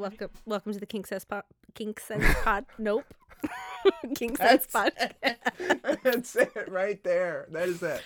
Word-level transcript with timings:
welcome, 0.00 0.30
welcome 0.46 0.72
to 0.72 0.80
the 0.80 0.86
King 0.86 1.04
Says 1.04 1.24
Pod. 1.24 1.42
King 1.74 1.94
Says 2.00 2.22
Pod. 2.42 2.64
Nope. 2.78 3.04
King 4.16 4.34
Says 4.34 4.66
Pod. 4.66 4.92
that's 6.02 6.36
it 6.36 6.68
right 6.68 7.02
there. 7.04 7.46
That 7.50 7.68
is 7.68 7.82
it. 7.82 8.02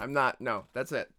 I'm 0.00 0.12
not. 0.12 0.40
No, 0.40 0.64
that's 0.72 0.90
it. 0.92 1.10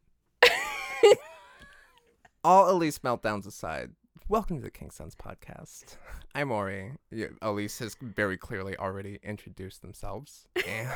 All 2.44 2.70
Elise 2.72 3.00
meltdowns 3.00 3.46
aside, 3.48 3.92
welcome 4.30 4.58
to 4.58 4.64
the 4.64 4.72
King 4.72 4.92
Sons 4.92 5.14
podcast. 5.16 5.98
I'm 6.34 6.52
Ori. 6.52 6.94
Yeah, 7.12 7.28
Elise 7.42 7.80
has 7.80 7.96
very 8.02 8.38
clearly 8.38 8.78
already 8.78 9.20
introduced 9.24 9.82
themselves. 9.82 10.48
And 10.66 10.90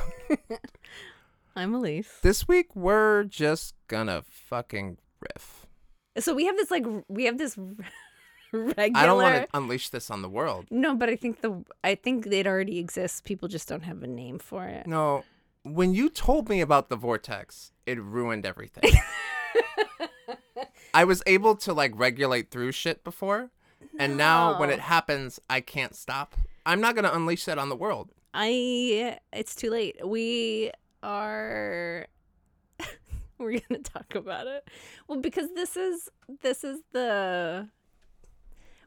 I'm 1.55 1.73
Elise. 1.75 2.19
this 2.21 2.47
week 2.47 2.76
we're 2.76 3.26
just 3.26 3.76
gonna 3.87 4.23
fucking 4.29 4.98
riff. 5.20 5.65
So 6.20 6.34
we 6.34 6.45
have 6.45 6.55
this 6.55 6.71
like 6.71 6.85
we 7.09 7.26
have 7.26 7.37
this 7.37 7.57
regular. 8.53 8.84
I 8.95 9.05
don't 9.05 9.21
want 9.21 9.35
to 9.35 9.48
unleash 9.57 9.89
this 9.89 10.09
on 10.09 10.21
the 10.21 10.30
world. 10.30 10.67
No, 10.70 10.95
but 10.95 11.09
I 11.09 11.16
think 11.16 11.41
the 11.41 11.63
I 11.84 11.95
think 11.95 12.27
it 12.27 12.48
already 12.48 12.79
exists. 12.79 13.21
People 13.21 13.48
just 13.48 13.67
don't 13.67 13.84
have 13.84 14.03
a 14.03 14.07
name 14.07 14.39
for 14.39 14.66
it. 14.66 14.88
No, 14.88 15.23
when 15.63 15.93
you 15.93 16.09
told 16.09 16.48
me 16.49 16.62
about 16.62 16.89
the 16.89 16.95
vortex, 16.95 17.71
it 17.85 18.02
ruined 18.02 18.45
everything. 18.45 18.91
I 20.93 21.03
was 21.03 21.23
able 21.26 21.55
to 21.57 21.73
like 21.73 21.91
regulate 21.95 22.52
through 22.52 22.71
shit 22.71 23.03
before, 23.03 23.49
and 23.98 24.16
now 24.16 24.59
when 24.59 24.70
it 24.70 24.79
happens, 24.79 25.40
I 25.49 25.62
can't 25.62 25.95
stop. 25.95 26.35
I'm 26.65 26.79
not 26.79 26.95
gonna 26.95 27.12
unleash 27.12 27.45
that 27.45 27.57
on 27.57 27.70
the 27.70 27.76
world. 27.76 28.12
I 28.34 29.17
it's 29.31 29.55
too 29.55 29.70
late. 29.70 30.07
We 30.07 30.71
are 31.01 32.07
we're 33.38 33.51
going 33.51 33.84
to 33.84 33.91
talk 33.91 34.15
about 34.15 34.48
it. 34.48 34.68
Well, 35.07 35.20
because 35.20 35.49
this 35.54 35.76
is 35.77 36.09
this 36.41 36.63
is 36.63 36.79
the 36.91 37.70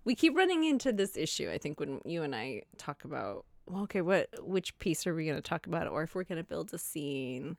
we 0.06 0.14
keep 0.14 0.34
running 0.34 0.64
into 0.64 0.92
this 0.92 1.16
issue 1.16 1.50
I 1.50 1.58
think 1.58 1.78
when 1.78 2.00
you 2.06 2.22
and 2.22 2.34
I 2.34 2.62
talk 2.78 3.04
about 3.04 3.44
well, 3.68 3.82
okay, 3.82 4.00
what 4.00 4.28
which 4.40 4.78
piece 4.78 5.06
are 5.06 5.14
we 5.14 5.24
going 5.24 5.36
to 5.36 5.42
talk 5.42 5.66
about 5.66 5.88
or 5.88 6.04
if 6.04 6.14
we're 6.14 6.24
going 6.24 6.38
to 6.38 6.44
build 6.44 6.72
a 6.72 6.78
scene 6.78 7.58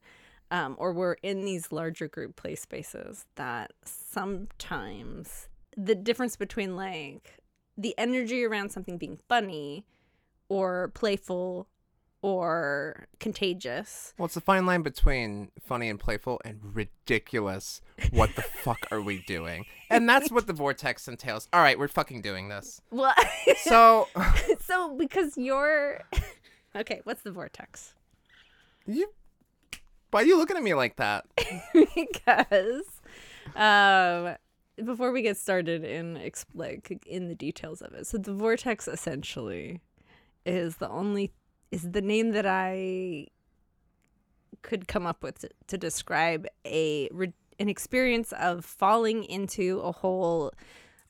um, 0.49 0.75
or 0.79 0.93
we're 0.93 1.17
in 1.21 1.43
these 1.43 1.71
larger 1.71 2.07
group 2.07 2.37
play 2.37 2.55
spaces 2.55 3.25
that 3.35 3.73
sometimes 3.83 5.49
the 5.75 5.93
difference 5.93 6.37
between 6.37 6.75
like 6.75 7.37
the 7.77 7.93
energy 7.97 8.43
around 8.43 8.69
something 8.69 8.97
being 8.97 9.19
funny 9.27 9.85
or 10.49 10.89
playful 10.95 11.67
or 12.21 13.07
contagious. 13.19 14.13
Well, 14.17 14.25
it's 14.25 14.35
a 14.37 14.41
fine 14.41 14.65
line 14.65 14.81
between 14.81 15.51
funny 15.61 15.89
and 15.89 15.99
playful 15.99 16.41
and 16.43 16.59
ridiculous. 16.75 17.81
What 18.11 18.35
the 18.35 18.41
fuck 18.63 18.87
are 18.91 19.01
we 19.01 19.19
doing? 19.27 19.65
And 19.89 20.07
that's 20.09 20.31
what 20.31 20.47
the 20.47 20.53
vortex 20.53 21.07
entails. 21.07 21.47
All 21.53 21.61
right, 21.61 21.77
we're 21.77 21.87
fucking 21.87 22.21
doing 22.21 22.49
this. 22.49 22.81
Well, 22.91 23.13
So, 23.57 24.07
so 24.61 24.95
because 24.97 25.37
you're 25.37 26.01
okay, 26.75 27.01
what's 27.03 27.21
the 27.21 27.31
vortex? 27.31 27.93
you, 28.85 29.09
why 30.11 30.21
are 30.21 30.25
you 30.25 30.37
looking 30.37 30.57
at 30.57 30.63
me 30.63 30.73
like 30.73 30.95
that? 30.95 31.25
because 31.73 32.83
um 33.55 34.35
before 34.85 35.11
we 35.11 35.21
get 35.21 35.37
started 35.37 35.83
in 35.83 36.19
like 36.53 37.01
in 37.07 37.27
the 37.29 37.35
details 37.35 37.81
of 37.81 37.93
it 37.93 38.05
so 38.05 38.17
the 38.17 38.33
vortex 38.33 38.87
essentially 38.87 39.81
is 40.45 40.77
the 40.77 40.89
only 40.89 41.31
is 41.71 41.91
the 41.91 42.01
name 42.01 42.31
that 42.31 42.45
i 42.45 43.27
could 44.61 44.87
come 44.87 45.05
up 45.05 45.23
with 45.23 45.39
to, 45.39 45.49
to 45.67 45.77
describe 45.77 46.47
a 46.65 47.09
an 47.59 47.69
experience 47.69 48.31
of 48.33 48.63
falling 48.65 49.23
into 49.23 49.79
a 49.79 49.91
hole 49.91 50.51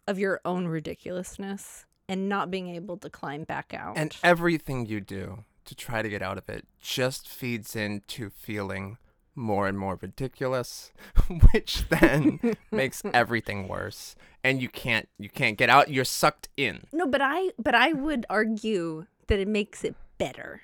of 0.07 0.17
your 0.19 0.39
own 0.45 0.67
ridiculousness 0.67 1.85
and 2.07 2.29
not 2.29 2.49
being 2.49 2.69
able 2.69 2.97
to 2.97 3.09
climb 3.09 3.43
back 3.43 3.73
out 3.73 3.97
And 3.97 4.15
everything 4.23 4.85
you 4.85 5.01
do 5.01 5.43
to 5.65 5.75
try 5.75 6.01
to 6.01 6.07
get 6.07 6.21
out 6.21 6.37
of 6.37 6.47
it 6.47 6.65
just 6.79 7.27
feeds 7.27 7.75
into 7.75 8.29
feeling 8.29 8.97
more 9.35 9.67
and 9.67 9.77
more 9.77 9.99
ridiculous, 10.01 10.91
which 11.51 11.87
then 11.89 12.39
makes 12.71 13.03
everything 13.13 13.67
worse. 13.67 14.15
And 14.43 14.61
you 14.61 14.69
can't 14.69 15.09
you 15.19 15.29
can't 15.29 15.57
get 15.57 15.69
out. 15.69 15.89
You're 15.91 16.05
sucked 16.05 16.47
in. 16.57 16.85
no 16.93 17.05
but 17.05 17.21
i 17.21 17.49
but 17.59 17.75
i 17.75 17.91
would 17.93 18.25
argue 18.29 19.05
that 19.27 19.39
it 19.39 19.47
makes 19.47 19.83
it 19.83 19.95
better 20.17 20.61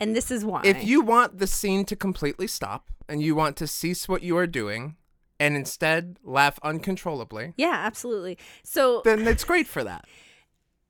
and 0.00 0.14
this 0.14 0.30
is 0.30 0.44
why 0.44 0.60
If 0.64 0.84
you 0.84 1.00
want 1.00 1.38
the 1.38 1.46
scene 1.46 1.84
to 1.86 1.96
completely 1.96 2.46
stop 2.46 2.90
and 3.08 3.22
you 3.22 3.34
want 3.34 3.56
to 3.56 3.66
cease 3.66 4.08
what 4.08 4.22
you 4.22 4.36
are 4.36 4.46
doing 4.46 4.96
and 5.40 5.56
instead 5.56 6.18
laugh 6.22 6.58
uncontrollably, 6.62 7.54
Yeah, 7.56 7.74
absolutely. 7.74 8.38
So 8.62 9.00
then 9.04 9.26
it's 9.26 9.44
great 9.44 9.66
for 9.66 9.82
that. 9.84 10.04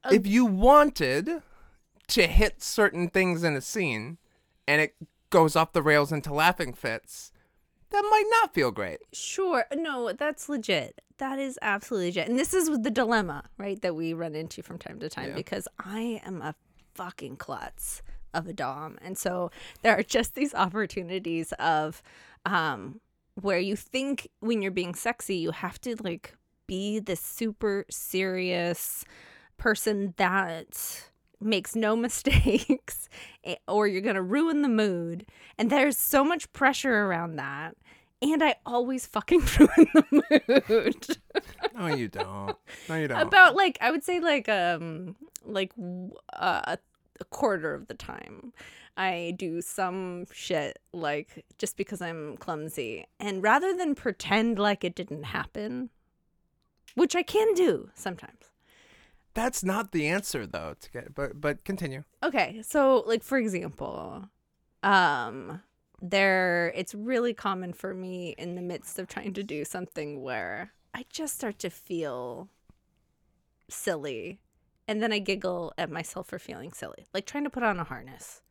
Uh, 0.04 0.10
if 0.12 0.26
you 0.26 0.44
wanted 0.44 1.42
to 2.08 2.26
hit 2.26 2.62
certain 2.62 3.08
things 3.08 3.44
in 3.44 3.54
a 3.54 3.60
scene 3.60 4.18
and 4.66 4.80
it 4.80 4.94
goes 5.30 5.54
off 5.56 5.72
the 5.72 5.82
rails 5.82 6.10
into 6.12 6.32
laughing 6.32 6.72
fits, 6.72 7.32
that 7.90 8.02
might 8.10 8.26
not 8.42 8.54
feel 8.54 8.70
great. 8.72 8.98
sure, 9.12 9.64
no, 9.74 10.12
that's 10.12 10.48
legit. 10.48 11.00
That 11.18 11.38
is 11.38 11.58
absolutely 11.62 12.08
legit. 12.08 12.28
And 12.28 12.38
this 12.38 12.52
is 12.52 12.68
the 12.80 12.90
dilemma, 12.90 13.44
right, 13.56 13.80
that 13.82 13.94
we 13.94 14.12
run 14.12 14.34
into 14.34 14.62
from 14.62 14.78
time 14.78 14.98
to 15.00 15.08
time 15.08 15.28
Yeah. 15.30 15.34
because 15.34 15.66
I 15.78 16.20
am 16.24 16.42
a 16.42 16.54
fucking 16.96 17.36
klutz 17.36 18.02
of 18.34 18.46
a 18.46 18.52
dom. 18.52 18.98
And 19.02 19.16
so 19.16 19.50
there 19.82 19.96
are 19.96 20.02
just 20.02 20.34
these 20.34 20.54
opportunities 20.54 21.52
of 21.58 22.02
um 22.44 23.00
where 23.40 23.58
you 23.58 23.76
think 23.76 24.28
when 24.40 24.62
you're 24.62 24.70
being 24.70 24.94
sexy, 24.94 25.36
you 25.36 25.50
have 25.50 25.80
to 25.82 25.96
like 26.02 26.34
be 26.66 26.98
this 26.98 27.20
super 27.20 27.84
serious 27.90 29.04
person 29.58 30.14
that 30.16 31.10
makes 31.40 31.76
no 31.76 31.94
mistakes 32.06 33.08
eh, 33.44 33.56
or 33.68 33.86
you're 33.86 34.00
going 34.00 34.16
to 34.16 34.22
ruin 34.22 34.62
the 34.62 34.68
mood. 34.68 35.26
And 35.58 35.70
there's 35.70 35.96
so 35.96 36.24
much 36.24 36.50
pressure 36.52 37.04
around 37.04 37.36
that. 37.36 37.76
And 38.22 38.42
I 38.42 38.56
always 38.64 39.06
fucking 39.06 39.40
ruin 39.58 39.88
the 39.92 40.62
mood. 40.68 41.18
No, 41.78 41.86
you 41.88 42.08
don't. 42.08 42.56
No, 42.88 42.96
you 42.96 43.08
don't. 43.08 43.20
About 43.20 43.54
like 43.54 43.76
I 43.80 43.90
would 43.90 44.02
say 44.02 44.20
like 44.20 44.48
um 44.48 45.16
like 45.44 45.72
uh, 46.32 46.62
a 46.64 46.78
a 47.20 47.24
quarter 47.24 47.74
of 47.74 47.88
the 47.88 47.94
time. 47.94 48.52
I 48.96 49.34
do 49.36 49.60
some 49.60 50.26
shit 50.32 50.78
like 50.92 51.44
just 51.58 51.76
because 51.76 52.00
I'm 52.00 52.36
clumsy. 52.38 53.06
And 53.20 53.42
rather 53.42 53.76
than 53.76 53.94
pretend 53.94 54.58
like 54.58 54.84
it 54.84 54.94
didn't 54.94 55.24
happen, 55.24 55.90
which 56.94 57.14
I 57.14 57.22
can 57.22 57.54
do 57.54 57.90
sometimes. 57.94 58.52
That's 59.34 59.62
not 59.62 59.92
the 59.92 60.08
answer 60.08 60.46
though. 60.46 60.76
To 60.80 60.90
get, 60.90 61.14
but 61.14 61.40
but 61.40 61.62
continue. 61.64 62.04
Okay, 62.22 62.62
so 62.62 63.04
like 63.06 63.22
for 63.22 63.36
example, 63.36 64.24
um 64.82 65.62
there 66.00 66.72
it's 66.74 66.94
really 66.94 67.34
common 67.34 67.72
for 67.72 67.94
me 67.94 68.34
in 68.38 68.54
the 68.54 68.62
midst 68.62 68.98
of 68.98 69.08
trying 69.08 69.34
to 69.34 69.42
do 69.42 69.64
something 69.64 70.22
where 70.22 70.72
I 70.94 71.04
just 71.10 71.34
start 71.34 71.58
to 71.60 71.70
feel 71.70 72.48
silly 73.68 74.40
and 74.88 75.02
then 75.02 75.12
I 75.12 75.18
giggle 75.18 75.72
at 75.78 75.90
myself 75.90 76.28
for 76.28 76.38
feeling 76.38 76.72
silly. 76.72 77.06
Like 77.14 77.26
trying 77.26 77.44
to 77.44 77.50
put 77.50 77.62
on 77.62 77.78
a 77.78 77.84
harness. 77.84 78.42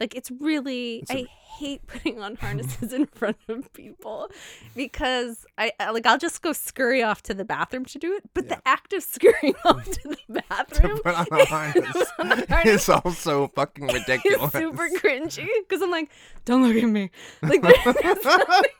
Like 0.00 0.16
it's 0.16 0.30
really 0.40 0.96
It's 1.00 1.10
a- 1.10 1.18
I 1.18 1.24
hate 1.58 1.86
putting 1.86 2.20
on 2.20 2.34
harnesses 2.40 2.92
in 2.92 3.06
front 3.06 3.36
of 3.48 3.72
people 3.72 4.30
because 4.74 5.46
I 5.58 5.72
I- 5.78 5.90
like 5.90 6.06
I'll 6.06 6.18
just 6.18 6.42
go 6.42 6.52
scurry 6.52 7.02
off 7.02 7.22
to 7.24 7.34
the 7.34 7.44
bathroom 7.44 7.84
to 7.84 7.98
do 7.98 8.14
it, 8.14 8.22
but 8.34 8.46
Yeah. 8.46 8.56
the 8.56 8.68
act 8.68 8.92
of 8.94 9.02
scurrying 9.02 9.54
off 9.64 9.84
to 9.84 10.08
the 10.08 10.16
To 10.16 10.42
bathroom 10.48 10.98
put 11.04 11.14
on 11.14 11.26
a 11.30 11.44
harness 11.44 11.96
on 12.18 12.32
a 12.32 12.46
harness 12.46 12.82
is 12.82 12.88
also 12.88 13.48
fucking 13.54 13.86
ridiculous. 13.88 14.42
it's 14.42 14.52
super 14.54 14.88
cringy 14.98 15.46
because 15.68 15.82
I'm 15.82 15.90
like, 15.90 16.10
don't 16.46 16.62
look 16.66 16.82
at 16.82 16.88
me. 16.88 17.10
Like 17.42 17.62
there's 17.62 17.82
something 17.84 18.04
about 18.10 18.64
it 18.64 18.72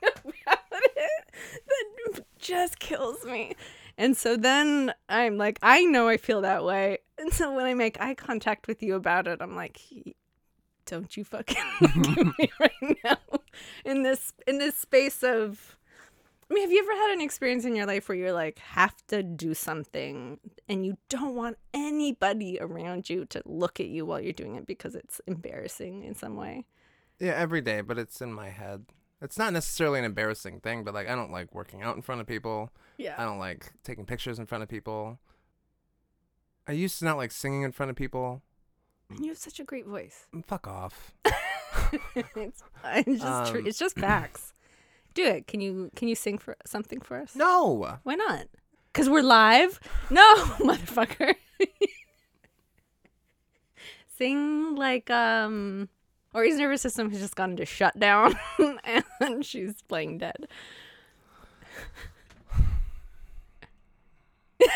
that 2.14 2.24
just 2.38 2.78
kills 2.80 3.24
me. 3.24 3.54
And 3.98 4.16
so 4.16 4.36
then 4.36 4.92
I'm 5.08 5.38
like, 5.38 5.58
I 5.62 5.84
know 5.84 6.08
I 6.08 6.16
feel 6.16 6.40
that 6.42 6.64
way. 6.64 6.98
And 7.18 7.32
so 7.32 7.54
when 7.54 7.66
I 7.66 7.74
make 7.74 8.00
eye 8.00 8.14
contact 8.14 8.66
with 8.66 8.82
you 8.82 8.96
about 8.96 9.28
it, 9.28 9.40
I'm 9.40 9.54
like, 9.54 9.80
don't 10.86 11.16
you 11.16 11.22
fucking 11.22 11.56
look 11.80 12.18
at 12.18 12.26
me 12.36 12.50
right 12.60 12.96
now 13.04 13.16
in 13.84 14.02
this 14.02 14.32
in 14.46 14.58
this 14.58 14.76
space 14.76 15.22
of 15.22 15.78
I 16.50 16.54
mean, 16.54 16.64
have 16.64 16.72
you 16.72 16.80
ever 16.80 16.92
had 16.92 17.12
an 17.12 17.22
experience 17.22 17.64
in 17.64 17.74
your 17.74 17.86
life 17.86 18.08
where 18.08 18.18
you're 18.18 18.32
like 18.32 18.58
have 18.58 18.94
to 19.06 19.22
do 19.22 19.54
something 19.54 20.38
and 20.68 20.84
you 20.84 20.98
don't 21.08 21.34
want 21.34 21.56
anybody 21.72 22.58
around 22.60 23.08
you 23.08 23.24
to 23.26 23.42
look 23.46 23.80
at 23.80 23.86
you 23.86 24.04
while 24.04 24.20
you're 24.20 24.34
doing 24.34 24.56
it 24.56 24.66
because 24.66 24.94
it's 24.94 25.20
embarrassing 25.26 26.02
in 26.02 26.14
some 26.14 26.36
way? 26.36 26.66
Yeah, 27.18 27.32
every 27.32 27.62
day, 27.62 27.80
but 27.80 27.98
it's 27.98 28.20
in 28.20 28.34
my 28.34 28.50
head. 28.50 28.84
It's 29.22 29.38
not 29.38 29.52
necessarily 29.52 30.00
an 30.00 30.04
embarrassing 30.04 30.60
thing, 30.60 30.82
but 30.82 30.94
like 30.94 31.08
I 31.08 31.14
don't 31.14 31.30
like 31.30 31.54
working 31.54 31.80
out 31.82 31.94
in 31.94 32.02
front 32.02 32.20
of 32.20 32.26
people. 32.26 32.70
Yeah. 32.98 33.14
I 33.16 33.24
don't 33.24 33.38
like 33.38 33.72
taking 33.84 34.04
pictures 34.04 34.38
in 34.38 34.46
front 34.46 34.62
of 34.62 34.68
people. 34.68 35.18
I 36.66 36.72
used 36.72 36.98
to 36.98 37.04
not 37.04 37.16
like 37.16 37.30
singing 37.30 37.62
in 37.62 37.72
front 37.72 37.90
of 37.90 37.96
people. 37.96 38.42
And 39.10 39.20
you 39.20 39.28
have 39.28 39.38
such 39.38 39.60
a 39.60 39.64
great 39.64 39.86
voice. 39.86 40.26
Fuck 40.46 40.66
off. 40.66 41.14
it's, 42.04 42.62
it's 42.84 43.20
just 43.22 43.54
Um, 43.54 43.66
it's 43.66 43.78
just 43.78 43.96
facts. 43.98 44.52
Do 45.14 45.24
it. 45.24 45.46
Can 45.46 45.60
you 45.60 45.90
can 45.94 46.08
you 46.08 46.14
sing 46.14 46.38
for 46.38 46.56
something 46.64 47.00
for 47.00 47.18
us? 47.18 47.36
No, 47.36 47.98
Why 48.02 48.14
not? 48.14 48.46
Cause 48.92 49.08
we're 49.08 49.22
live? 49.22 49.78
No, 50.10 50.34
motherfucker. 50.58 51.34
Sing 54.18 54.76
like 54.76 55.10
um 55.10 55.88
Ori's 56.34 56.56
nervous 56.56 56.80
system 56.80 57.10
has 57.10 57.20
just 57.20 57.36
gone 57.36 57.50
into 57.50 57.66
shutdown 57.66 58.34
and 59.20 59.44
she's 59.44 59.82
playing 59.82 60.18
dead. 60.18 60.46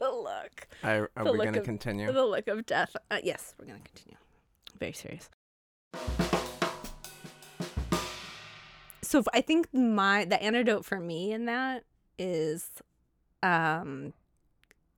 the 0.00 0.10
look. 0.10 0.68
I, 0.82 0.96
are 0.96 1.10
The 1.16 1.32
we 1.32 1.38
going 1.38 1.54
to 1.54 1.60
continue? 1.60 2.12
The 2.12 2.24
look 2.24 2.48
of 2.48 2.66
death. 2.66 2.94
Uh, 3.10 3.18
yes, 3.22 3.54
we're 3.58 3.66
gonna 3.66 3.78
continue. 3.84 4.16
Very 4.78 4.92
serious. 4.92 5.30
So 9.02 9.22
I 9.32 9.40
think 9.40 9.72
my 9.72 10.24
the 10.24 10.42
antidote 10.42 10.84
for 10.84 10.98
me 10.98 11.32
in 11.32 11.44
that 11.46 11.84
is 12.18 12.68
um 13.42 14.12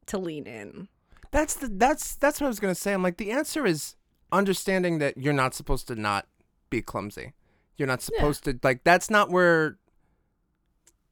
to 0.07 0.19
lean 0.19 0.47
in. 0.47 0.89
That's 1.31 1.55
the 1.55 1.69
that's 1.69 2.17
that's 2.17 2.41
what 2.41 2.47
I 2.47 2.49
was 2.49 2.61
gonna 2.61 2.75
say. 2.75 2.93
I'm 2.93 3.03
like 3.03 3.19
the 3.19 3.31
answer 3.31 3.67
is 3.67 3.97
understanding 4.33 4.99
that 4.99 5.17
you're 5.17 5.33
not 5.33 5.55
supposed 5.55 5.89
to 5.89 5.95
not 5.95 6.27
be 6.71 6.83
clumsy. 6.83 7.33
You're 7.77 7.89
not 7.89 8.03
supposed 8.03 8.45
to 8.45 8.59
like 8.63 8.85
that's 8.85 9.11
not 9.11 9.31
where 9.31 9.79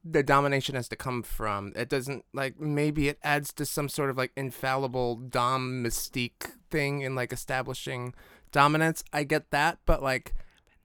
the 0.03 0.23
domination 0.23 0.75
has 0.75 0.87
to 0.89 0.95
come 0.95 1.23
from. 1.23 1.73
It 1.75 1.89
doesn't 1.89 2.25
like 2.33 2.59
maybe 2.59 3.07
it 3.07 3.19
adds 3.23 3.51
to 3.53 3.65
some 3.65 3.89
sort 3.89 4.09
of 4.09 4.17
like 4.17 4.31
infallible 4.35 5.15
dom 5.15 5.83
mystique 5.83 6.51
thing 6.69 7.01
in 7.01 7.15
like 7.15 7.33
establishing 7.33 8.13
dominance. 8.51 9.03
I 9.11 9.23
get 9.23 9.51
that, 9.51 9.79
but 9.85 10.01
like 10.01 10.33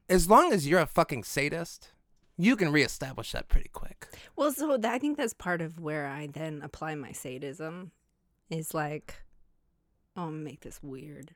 as 0.08 0.28
long 0.28 0.52
as 0.52 0.66
you're 0.66 0.80
a 0.80 0.86
fucking 0.86 1.24
sadist, 1.24 1.92
you 2.36 2.56
can 2.56 2.72
reestablish 2.72 3.32
that 3.32 3.48
pretty 3.48 3.68
quick. 3.72 4.08
Well, 4.34 4.52
so 4.52 4.76
that, 4.76 4.92
I 4.92 4.98
think 4.98 5.18
that's 5.18 5.34
part 5.34 5.60
of 5.60 5.78
where 5.78 6.06
I 6.06 6.26
then 6.26 6.62
apply 6.62 6.94
my 6.94 7.12
sadism 7.12 7.92
is 8.48 8.74
like, 8.74 9.22
oh, 10.16 10.30
make 10.30 10.60
this 10.60 10.82
weird. 10.82 11.34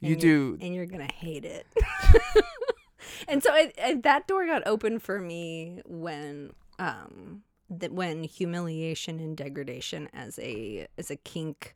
You 0.00 0.16
do 0.16 0.58
and 0.60 0.74
you're 0.74 0.86
gonna 0.86 1.12
hate 1.12 1.44
it. 1.44 1.66
and 3.28 3.42
so 3.42 3.50
I, 3.52 3.72
I, 3.82 3.94
that 4.02 4.26
door 4.26 4.46
got 4.46 4.66
open 4.66 4.98
for 4.98 5.20
me 5.20 5.80
when 5.84 6.52
um 6.78 7.42
that 7.68 7.92
when 7.92 8.24
humiliation 8.24 9.20
and 9.20 9.36
degradation 9.36 10.08
as 10.12 10.38
a 10.38 10.86
as 10.98 11.10
a 11.10 11.16
kink 11.16 11.74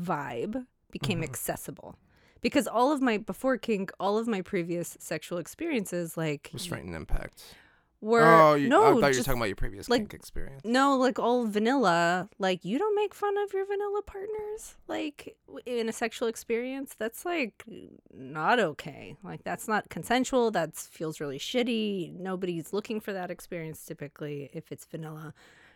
vibe 0.00 0.66
became 0.90 1.20
Mhm. 1.20 1.24
accessible 1.24 1.96
because 2.40 2.66
all 2.66 2.92
of 2.92 3.00
my 3.00 3.16
before 3.18 3.56
kink 3.56 3.92
all 4.00 4.18
of 4.18 4.26
my 4.26 4.42
previous 4.42 4.96
sexual 5.00 5.38
experiences 5.38 6.16
like 6.16 6.50
restraint 6.52 6.86
and 6.86 6.94
impact. 6.96 7.54
Were 8.02 8.24
oh, 8.24 8.54
you, 8.54 8.68
no 8.68 8.82
I 8.98 9.00
thought 9.00 9.12
you 9.12 9.20
were 9.20 9.24
talking 9.24 9.40
about 9.40 9.48
your 9.48 9.56
previous 9.56 9.88
like- 9.88 10.00
kink 10.02 10.14
experience. 10.14 10.62
no, 10.64 10.96
like 10.98 11.18
all 11.20 11.46
vanilla. 11.46 12.28
Like 12.38 12.64
you 12.64 12.76
don't 12.78 12.96
make 12.96 13.14
fun 13.14 13.38
of 13.38 13.54
your 13.54 13.64
vanilla 13.64 14.02
partners. 14.04 14.74
Like 14.88 15.36
in 15.64 15.88
a 15.88 15.92
sexual 15.92 16.26
experience, 16.28 16.94
that's 16.98 17.24
like 17.24 17.64
not 18.12 18.58
okay. 18.58 19.16
Like 19.22 19.44
that's 19.44 19.68
not 19.68 19.88
consensual. 19.88 20.50
That 20.50 20.74
feels 20.76 21.20
really 21.20 21.38
shitty. 21.38 22.12
Nobody's 22.18 22.72
looking 22.72 23.00
for 23.00 23.12
that 23.12 23.30
experience 23.30 23.84
typically 23.86 24.50
if 24.52 24.72
it's 24.72 24.84
vanilla. 24.84 25.32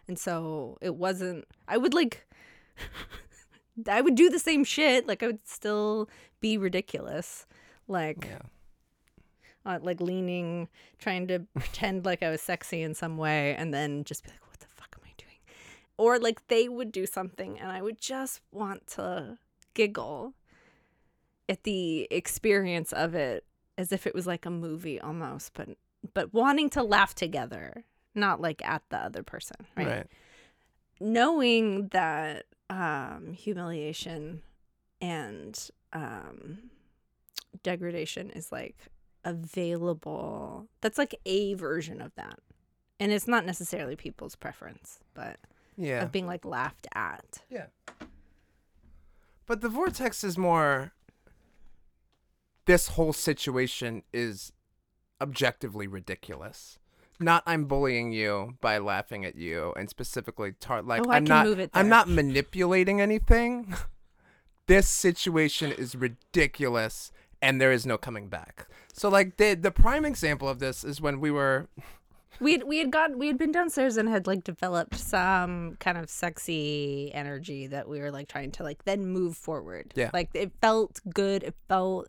And 0.08 0.19
so 0.19 0.78
it 0.81 0.96
wasn't. 0.96 1.44
I 1.69 1.76
would 1.76 1.94
like. 1.94 2.26
I 3.88 4.00
would 4.00 4.14
do 4.17 4.31
the 4.31 4.38
same 4.38 4.64
shit. 4.64 5.06
Like 5.06 5.23
I 5.23 5.26
would 5.26 5.46
still 5.46 6.08
be 6.40 6.58
ridiculous. 6.58 7.46
Like 7.88 8.26
Yeah. 8.28 8.38
Uh, 9.66 9.78
like 9.82 10.00
leaning, 10.00 10.68
trying 10.98 11.26
to 11.28 11.40
pretend 11.54 12.04
like 12.04 12.22
I 12.22 12.30
was 12.30 12.40
sexy 12.40 12.82
in 12.82 12.94
some 12.94 13.18
way, 13.18 13.54
and 13.56 13.74
then 13.74 14.04
just 14.04 14.24
be 14.24 14.30
like, 14.30 14.46
"What 14.48 14.60
the 14.60 14.66
fuck 14.74 14.96
am 14.96 15.04
I 15.04 15.12
doing?" 15.18 15.38
Or 15.98 16.18
like 16.18 16.46
they 16.48 16.68
would 16.68 16.92
do 16.92 17.04
something, 17.04 17.58
and 17.58 17.70
I 17.70 17.82
would 17.82 18.00
just 18.00 18.40
want 18.52 18.86
to 18.88 19.38
giggle 19.74 20.34
at 21.48 21.64
the 21.64 22.08
experience 22.10 22.92
of 22.92 23.14
it, 23.14 23.44
as 23.76 23.92
if 23.92 24.06
it 24.06 24.14
was 24.14 24.26
like 24.26 24.46
a 24.46 24.50
movie 24.50 25.00
almost, 25.00 25.52
but 25.54 25.70
but 26.14 26.32
wanting 26.32 26.70
to 26.70 26.82
laugh 26.82 27.14
together, 27.14 27.84
not 28.14 28.40
like 28.40 28.64
at 28.64 28.82
the 28.90 28.98
other 28.98 29.22
person, 29.22 29.56
right? 29.76 29.86
right. 29.86 30.06
knowing 31.00 31.88
that 31.88 32.44
um, 32.70 33.32
humiliation 33.32 34.42
and 35.00 35.70
um, 35.92 36.70
degradation 37.62 38.30
is 38.30 38.52
like 38.52 38.76
available. 39.26 40.69
That's 40.81 40.96
like 40.99 41.14
a 41.26 41.55
version 41.55 42.00
of 42.00 42.14
that. 42.14 42.38
And 42.99 43.12
it's 43.12 43.28
not 43.28 43.44
necessarily 43.44 43.96
people's 43.96 44.37
preference, 44.37 45.00
but 45.12 45.38
Yeah. 45.76 46.02
of 46.02 46.12
being 46.12 46.26
like 46.26 46.44
laughed 46.46 46.87
at. 46.94 47.43
Yeah. 47.50 47.67
But 49.44 49.61
the 49.61 49.69
vortex 49.69 50.25
is 50.25 50.38
more. 50.38 50.93
This 52.64 52.88
whole 52.88 53.12
situation 53.12 54.02
is 54.12 54.52
objectively 55.20 55.87
ridiculous. 55.87 56.78
Not 57.20 57.43
I'm 57.46 57.64
bullying 57.64 58.12
you 58.12 58.56
by 58.61 58.78
laughing 58.78 59.25
at 59.25 59.37
you 59.37 59.73
and 59.76 59.88
specifically 59.88 60.52
tar- 60.61 60.82
like 60.82 61.06
Oh, 61.06 61.11
I'm 61.11 61.25
not 61.25 61.70
I'm 61.75 61.88
not 61.88 62.08
manipulating 62.08 63.00
anything. 63.00 63.75
this 64.67 64.88
situation 64.88 65.70
is 65.73 65.94
ridiculous 65.94 67.12
and 67.46 67.60
there 67.60 67.72
is 67.72 67.87
no 67.87 67.96
coming 67.96 68.28
back. 68.28 68.66
So 68.93 69.08
like 69.08 69.37
the 69.37 69.54
the 69.54 69.70
prime 69.70 70.04
example 70.04 70.48
of 70.48 70.58
this 70.58 70.84
is 70.84 71.00
when 71.00 71.20
we 71.20 71.31
were 71.31 71.69
We 72.40 72.52
had 72.52 72.64
we 72.64 72.78
had 72.78 72.90
got 72.90 73.16
we 73.16 73.28
had 73.28 73.38
been 73.38 73.52
downstairs 73.52 73.96
and 73.96 74.08
had 74.08 74.26
like 74.26 74.44
developed 74.44 74.96
some 74.96 75.76
kind 75.81 75.96
of 75.96 76.10
sexy 76.10 77.10
energy 77.14 77.66
that 77.69 77.88
we 77.88 78.00
were 78.00 78.10
like 78.10 78.28
trying 78.28 78.50
to 78.52 78.62
like 78.62 78.84
then 78.84 79.06
move 79.06 79.37
forward. 79.37 79.93
Yeah. 79.96 80.10
Like 80.12 80.31
it 80.34 80.52
felt 80.60 81.00
good, 81.14 81.43
it 81.43 81.54
felt 81.69 82.08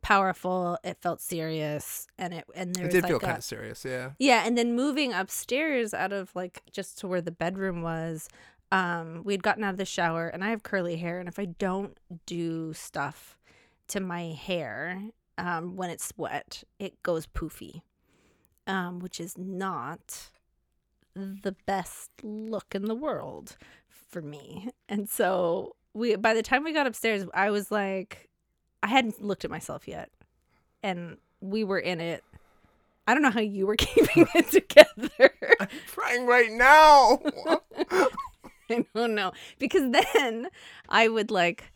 powerful, 0.00 0.78
it 0.84 0.96
felt 1.02 1.20
serious, 1.20 2.06
and 2.16 2.32
it 2.32 2.44
and 2.54 2.74
there 2.74 2.84
it 2.84 2.86
was 2.86 2.94
did 2.94 3.02
like 3.02 3.10
feel 3.10 3.20
kind 3.20 3.38
of 3.38 3.44
serious, 3.44 3.84
yeah. 3.84 4.12
Yeah, 4.18 4.44
and 4.46 4.56
then 4.56 4.74
moving 4.74 5.12
upstairs 5.12 5.92
out 5.92 6.12
of 6.12 6.34
like 6.34 6.62
just 6.72 6.98
to 7.00 7.08
where 7.08 7.20
the 7.20 7.32
bedroom 7.32 7.82
was, 7.82 8.28
um, 8.72 9.22
we 9.24 9.32
had 9.34 9.42
gotten 9.42 9.64
out 9.64 9.70
of 9.70 9.76
the 9.76 9.84
shower 9.84 10.28
and 10.28 10.44
I 10.44 10.50
have 10.50 10.62
curly 10.62 10.96
hair 10.96 11.18
and 11.20 11.28
if 11.28 11.38
I 11.38 11.46
don't 11.46 11.98
do 12.26 12.72
stuff 12.72 13.37
to 13.88 14.00
my 14.00 14.32
hair, 14.32 15.02
um, 15.36 15.76
when 15.76 15.90
it's 15.90 16.12
wet, 16.16 16.64
it 16.78 17.02
goes 17.02 17.26
poofy. 17.26 17.82
Um, 18.66 18.98
which 18.98 19.18
is 19.18 19.38
not 19.38 20.30
the 21.14 21.56
best 21.66 22.10
look 22.22 22.74
in 22.74 22.84
the 22.84 22.94
world 22.94 23.56
for 23.88 24.22
me. 24.22 24.70
And 24.88 25.08
so 25.08 25.74
we 25.94 26.16
by 26.16 26.34
the 26.34 26.42
time 26.42 26.64
we 26.64 26.72
got 26.72 26.86
upstairs, 26.86 27.24
I 27.34 27.50
was 27.50 27.70
like 27.70 28.28
I 28.82 28.88
hadn't 28.88 29.22
looked 29.22 29.44
at 29.44 29.50
myself 29.50 29.88
yet. 29.88 30.10
And 30.82 31.16
we 31.40 31.64
were 31.64 31.78
in 31.78 32.00
it. 32.00 32.22
I 33.06 33.14
don't 33.14 33.22
know 33.22 33.30
how 33.30 33.40
you 33.40 33.66
were 33.66 33.76
keeping 33.78 34.28
it 34.34 34.50
together. 34.50 35.32
I'm 35.60 35.68
crying 35.86 36.26
right 36.26 36.52
now. 36.52 37.20
I 38.70 38.84
don't 38.94 39.14
know. 39.14 39.32
Because 39.58 39.90
then 39.90 40.48
I 40.88 41.08
would 41.08 41.30
like 41.30 41.72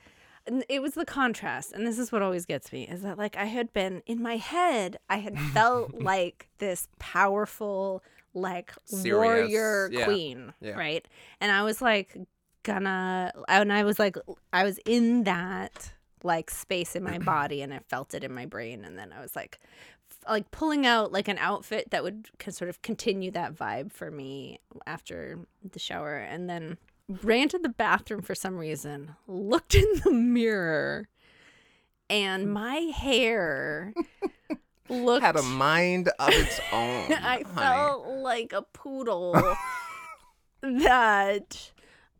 it 0.68 0.82
was 0.82 0.94
the 0.94 1.04
contrast 1.04 1.72
and 1.72 1.86
this 1.86 1.98
is 1.98 2.10
what 2.10 2.22
always 2.22 2.46
gets 2.46 2.72
me 2.72 2.86
is 2.88 3.02
that 3.02 3.16
like 3.16 3.36
I 3.36 3.44
had 3.44 3.72
been 3.72 4.02
in 4.06 4.20
my 4.20 4.36
head 4.36 4.96
I 5.08 5.18
had 5.18 5.38
felt 5.38 5.94
like 6.00 6.48
this 6.58 6.88
powerful 6.98 8.02
like 8.34 8.72
Serious, 8.84 9.14
warrior 9.14 9.90
yeah, 9.92 10.04
queen, 10.04 10.52
yeah. 10.60 10.72
right? 10.72 11.06
And 11.40 11.52
I 11.52 11.62
was 11.62 11.82
like 11.82 12.16
gonna 12.62 13.32
and 13.48 13.72
I 13.72 13.82
was 13.84 13.98
like 13.98 14.16
I 14.52 14.64
was 14.64 14.78
in 14.86 15.24
that 15.24 15.92
like 16.22 16.50
space 16.50 16.94
in 16.94 17.02
my 17.02 17.18
body 17.34 17.62
and 17.62 17.74
I 17.74 17.80
felt 17.88 18.14
it 18.14 18.24
in 18.24 18.32
my 18.32 18.46
brain 18.46 18.84
and 18.84 18.98
then 18.98 19.12
I 19.12 19.20
was 19.20 19.34
like 19.34 19.58
f- 20.10 20.30
like 20.30 20.50
pulling 20.50 20.86
out 20.86 21.12
like 21.12 21.28
an 21.28 21.38
outfit 21.38 21.90
that 21.90 22.02
would 22.02 22.28
sort 22.48 22.68
of 22.68 22.80
continue 22.82 23.30
that 23.32 23.54
vibe 23.54 23.92
for 23.92 24.10
me 24.10 24.60
after 24.86 25.40
the 25.68 25.78
shower 25.78 26.16
and 26.16 26.48
then 26.48 26.78
ran 27.22 27.48
to 27.48 27.58
the 27.58 27.68
bathroom 27.68 28.22
for 28.22 28.34
some 28.34 28.56
reason 28.56 29.14
looked 29.26 29.74
in 29.74 29.86
the 30.04 30.10
mirror 30.10 31.08
and 32.08 32.44
hmm. 32.44 32.52
my 32.52 32.76
hair 32.76 33.94
looked 34.88 35.24
Had 35.24 35.36
a 35.36 35.42
mind 35.42 36.10
of 36.18 36.28
its 36.30 36.60
own. 36.72 37.12
I 37.12 37.42
honey. 37.42 37.44
felt 37.54 38.06
like 38.06 38.52
a 38.52 38.62
poodle 38.62 39.32
that 40.60 41.72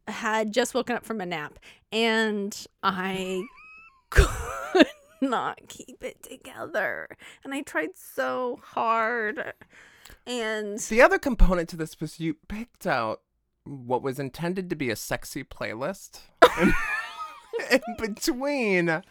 had 0.08 0.52
just 0.52 0.75
woken 0.75 0.96
up 0.96 1.04
from 1.04 1.20
a 1.20 1.26
nap 1.26 1.58
and 1.92 2.66
I 2.82 3.42
could 4.11 4.26
not 5.20 5.61
keep 5.68 6.02
it 6.02 6.22
together. 6.22 7.08
And 7.44 7.54
I 7.54 7.62
tried 7.62 7.96
so 7.96 8.61
hard. 8.62 9.52
And 10.26 10.78
The 10.78 11.02
other 11.02 11.18
component 11.18 11.68
to 11.70 11.76
this 11.76 12.00
was 12.00 12.18
you 12.18 12.34
picked 12.49 12.87
out 12.87 13.20
what 13.64 14.02
was 14.02 14.19
intended 14.19 14.69
to 14.71 14.76
be 14.76 14.90
a 14.90 14.97
sexy 14.97 15.45
playlist. 15.45 16.21
in, 16.61 16.73
in 17.71 17.81
between 17.99 19.02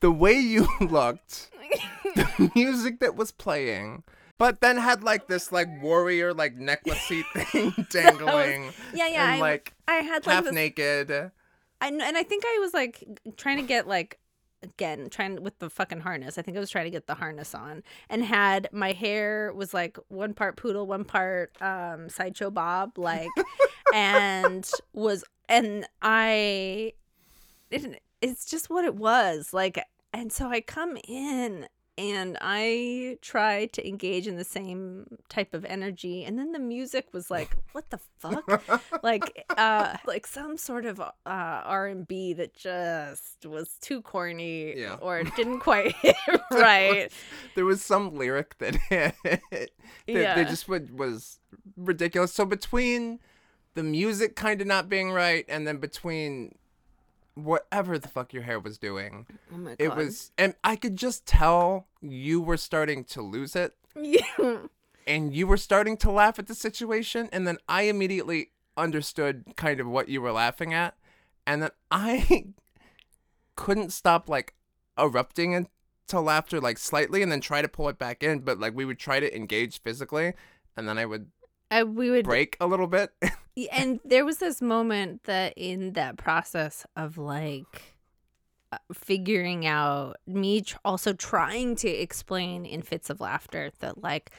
the 0.00 0.10
way 0.10 0.32
you 0.34 0.66
looked, 0.80 1.50
the 2.16 2.50
music 2.54 3.00
that 3.00 3.14
was 3.16 3.30
playing. 3.30 4.02
but 4.38 4.60
then 4.60 4.76
had 4.76 5.04
like 5.04 5.28
this 5.28 5.52
like 5.52 5.68
warrior 5.80 6.34
like 6.34 6.56
necklacey 6.58 7.22
thing 7.34 7.72
dangling 7.90 8.72
Yeah, 8.92 9.06
yeah. 9.08 9.24
and 9.24 9.34
I, 9.34 9.38
like 9.40 9.74
I 9.86 9.94
had 9.96 10.26
like 10.26 10.34
half 10.34 10.44
this, 10.44 10.52
naked. 10.54 11.10
I, 11.12 11.88
and 11.88 12.02
I 12.02 12.22
think 12.22 12.44
I 12.46 12.58
was 12.60 12.74
like 12.74 13.04
trying 13.36 13.58
to 13.58 13.62
get 13.62 13.86
like 13.86 14.18
again 14.62 15.08
trying 15.10 15.42
with 15.42 15.58
the 15.58 15.68
fucking 15.70 16.00
harness. 16.00 16.38
I 16.38 16.42
think 16.42 16.56
I 16.56 16.60
was 16.60 16.70
trying 16.70 16.84
to 16.84 16.90
get 16.90 17.06
the 17.06 17.14
harness 17.14 17.54
on 17.54 17.82
and 18.08 18.24
had 18.24 18.68
my 18.72 18.92
hair 18.92 19.52
was 19.54 19.72
like 19.74 19.96
one 20.08 20.34
part 20.34 20.56
poodle, 20.56 20.86
one 20.86 21.04
part 21.04 21.52
um 21.62 22.08
sideshow 22.08 22.50
bob, 22.50 22.98
like 22.98 23.28
and 23.92 24.68
was 24.92 25.24
and 25.48 25.86
I 26.00 26.92
it, 27.70 28.02
it's 28.20 28.44
just 28.44 28.70
what 28.70 28.84
it 28.84 28.94
was 28.94 29.52
like 29.52 29.82
and 30.12 30.32
so 30.32 30.48
I 30.48 30.60
come 30.60 30.96
in 31.08 31.66
and 31.98 32.38
I 32.40 33.18
try 33.20 33.66
to 33.66 33.86
engage 33.86 34.26
in 34.26 34.36
the 34.36 34.44
same 34.44 35.18
type 35.28 35.52
of 35.52 35.66
energy 35.66 36.24
and 36.24 36.38
then 36.38 36.52
the 36.52 36.58
music 36.58 37.08
was 37.12 37.30
like 37.30 37.54
what 37.72 37.90
the 37.90 37.98
fuck 38.18 38.44
like 39.02 39.44
uh 39.58 39.96
like 40.06 40.26
some 40.26 40.56
sort 40.56 40.86
of 40.86 41.00
uh 41.00 41.10
R&B 41.26 42.32
that 42.34 42.54
just 42.54 43.44
was 43.44 43.76
too 43.82 44.00
corny 44.00 44.78
Yeah. 44.80 44.94
or 45.02 45.22
didn't 45.22 45.60
quite 45.60 45.94
hit 45.96 46.16
right 46.50 47.12
there 47.54 47.66
was 47.66 47.84
some 47.84 48.14
lyric 48.14 48.56
that 48.58 48.74
hit 48.88 49.14
that 49.22 49.70
Yeah. 50.06 50.34
they 50.34 50.44
just 50.44 50.68
was 50.68 51.38
ridiculous. 51.76 52.32
So 52.32 52.44
between 52.46 53.20
the 53.74 53.82
music 53.82 54.36
kind 54.36 54.60
of 54.60 54.66
not 54.66 54.88
being 54.88 55.10
right 55.10 55.44
and 55.48 55.66
then 55.66 55.78
between 55.78 56.54
whatever 57.34 57.98
the 57.98 58.08
fuck 58.08 58.32
your 58.32 58.42
hair 58.42 58.60
was 58.60 58.76
doing, 58.76 59.26
oh 59.52 59.56
my 59.56 59.70
god 59.70 59.76
it 59.78 59.96
was 59.96 60.32
and 60.36 60.54
I 60.62 60.76
could 60.76 60.96
just 60.96 61.26
tell 61.26 61.86
you 62.00 62.40
were 62.40 62.56
starting 62.56 63.04
to 63.04 63.22
lose 63.22 63.56
it 63.56 63.74
yeah. 63.96 64.26
and 65.06 65.34
you 65.34 65.46
were 65.46 65.56
starting 65.56 65.96
to 65.98 66.10
laugh 66.10 66.38
at 66.38 66.46
the 66.46 66.54
situation 66.54 67.28
and 67.32 67.46
then 67.46 67.58
I 67.68 67.82
immediately 67.82 68.50
understood 68.76 69.44
kind 69.56 69.80
of 69.80 69.86
what 69.86 70.08
you 70.08 70.20
were 70.20 70.32
laughing 70.32 70.74
at 70.74 70.96
and 71.46 71.62
then 71.62 71.70
I 71.90 72.46
couldn't 73.56 73.92
stop 73.92 74.28
like 74.28 74.54
erupting 74.98 75.52
into 75.52 76.20
laughter 76.20 76.60
like 76.60 76.78
slightly 76.78 77.22
and 77.22 77.32
then 77.32 77.40
try 77.40 77.62
to 77.62 77.68
pull 77.68 77.88
it 77.88 77.98
back 77.98 78.22
in 78.22 78.40
but 78.40 78.60
like 78.60 78.74
we 78.74 78.84
would 78.84 78.98
try 78.98 79.20
to 79.20 79.34
engage 79.34 79.80
physically 79.80 80.34
and 80.76 80.88
then 80.88 80.98
I 80.98 81.06
would 81.06 81.30
I, 81.72 81.84
we 81.84 82.10
would 82.10 82.24
break 82.24 82.56
a 82.60 82.66
little 82.66 82.86
bit. 82.86 83.10
And 83.70 84.00
there 84.02 84.24
was 84.24 84.38
this 84.38 84.62
moment 84.62 85.24
that 85.24 85.52
in 85.58 85.92
that 85.92 86.16
process 86.16 86.86
of 86.96 87.18
like 87.18 87.98
uh, 88.72 88.78
figuring 88.94 89.66
out 89.66 90.16
me 90.26 90.62
tr- 90.62 90.78
also 90.86 91.12
trying 91.12 91.76
to 91.76 91.88
explain 91.90 92.64
in 92.64 92.80
fits 92.80 93.10
of 93.10 93.20
laughter 93.20 93.70
that 93.80 94.02
like 94.02 94.30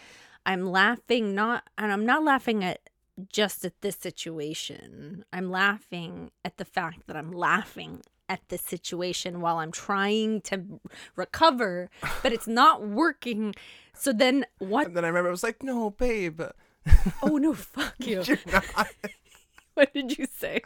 i'm 0.48 0.66
laughing 0.66 1.36
not 1.36 1.64
and 1.78 1.92
i'm 1.92 2.08
not 2.08 2.24
laughing 2.24 2.64
at 2.64 2.90
just 3.30 3.64
at 3.64 3.80
this 3.82 3.96
situation. 3.96 5.24
I'm 5.32 5.52
laughing 5.52 6.32
at 6.44 6.58
the 6.58 6.66
fact 6.66 7.06
that 7.06 7.16
i'm 7.16 7.32
laughing 7.32 8.02
at 8.28 8.42
this 8.50 8.64
situation 8.64 9.42
while 9.42 9.58
i'm 9.58 9.72
trying 9.72 10.42
to 10.42 10.80
recover 11.16 11.92
but 12.24 12.34
it's 12.34 12.48
not 12.48 12.88
working. 12.88 13.54
So 13.94 14.12
then 14.12 14.46
what 14.58 14.88
and 14.88 14.98
then 14.98 15.06
I 15.06 15.10
remember 15.10 15.30
I 15.30 15.32
was 15.32 15.44
like 15.44 15.62
no 15.62 15.92
babe 15.92 16.42
oh 17.24 17.38
no 17.38 17.54
fuck 17.54 17.94
you 18.00 18.22
you're 18.24 18.38
not 18.52 18.66
what 19.76 19.94
did 19.94 20.18
you 20.18 20.26
say 20.38 20.62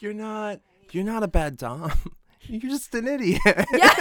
you're 0.00 0.14
not 0.14 0.60
you're 0.92 1.04
not 1.04 1.22
a 1.22 1.28
bad 1.28 1.56
dom 1.56 1.92
you're 2.42 2.70
just 2.70 2.94
an 2.94 3.06
idiot 3.08 3.40
Yeah. 3.72 3.94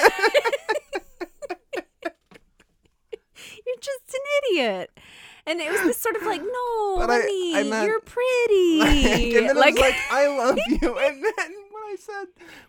You're 3.65 3.75
just 3.79 4.13
an 4.13 4.21
idiot. 4.51 4.99
And 5.45 5.59
it 5.59 5.71
was 5.71 5.81
this 5.81 5.97
sort 5.97 6.15
of 6.15 6.23
like, 6.23 6.41
no, 6.41 6.95
But 6.97 7.09
I- 7.09 7.19
honey, 7.21 7.55
I 7.55 7.63
meant- 7.63 7.87
you're 7.87 7.99
pretty. 7.99 9.35
and 9.37 9.49
then 9.49 9.55
like, 9.57 9.77
I 9.77 9.81
was 9.81 9.81
like, 9.81 9.95
I 10.11 10.27
love 10.37 10.59
you. 10.69 10.97
And 10.99 11.23
then 11.23 11.33
when 11.71 11.83
I 11.83 11.95
said, 11.99 12.25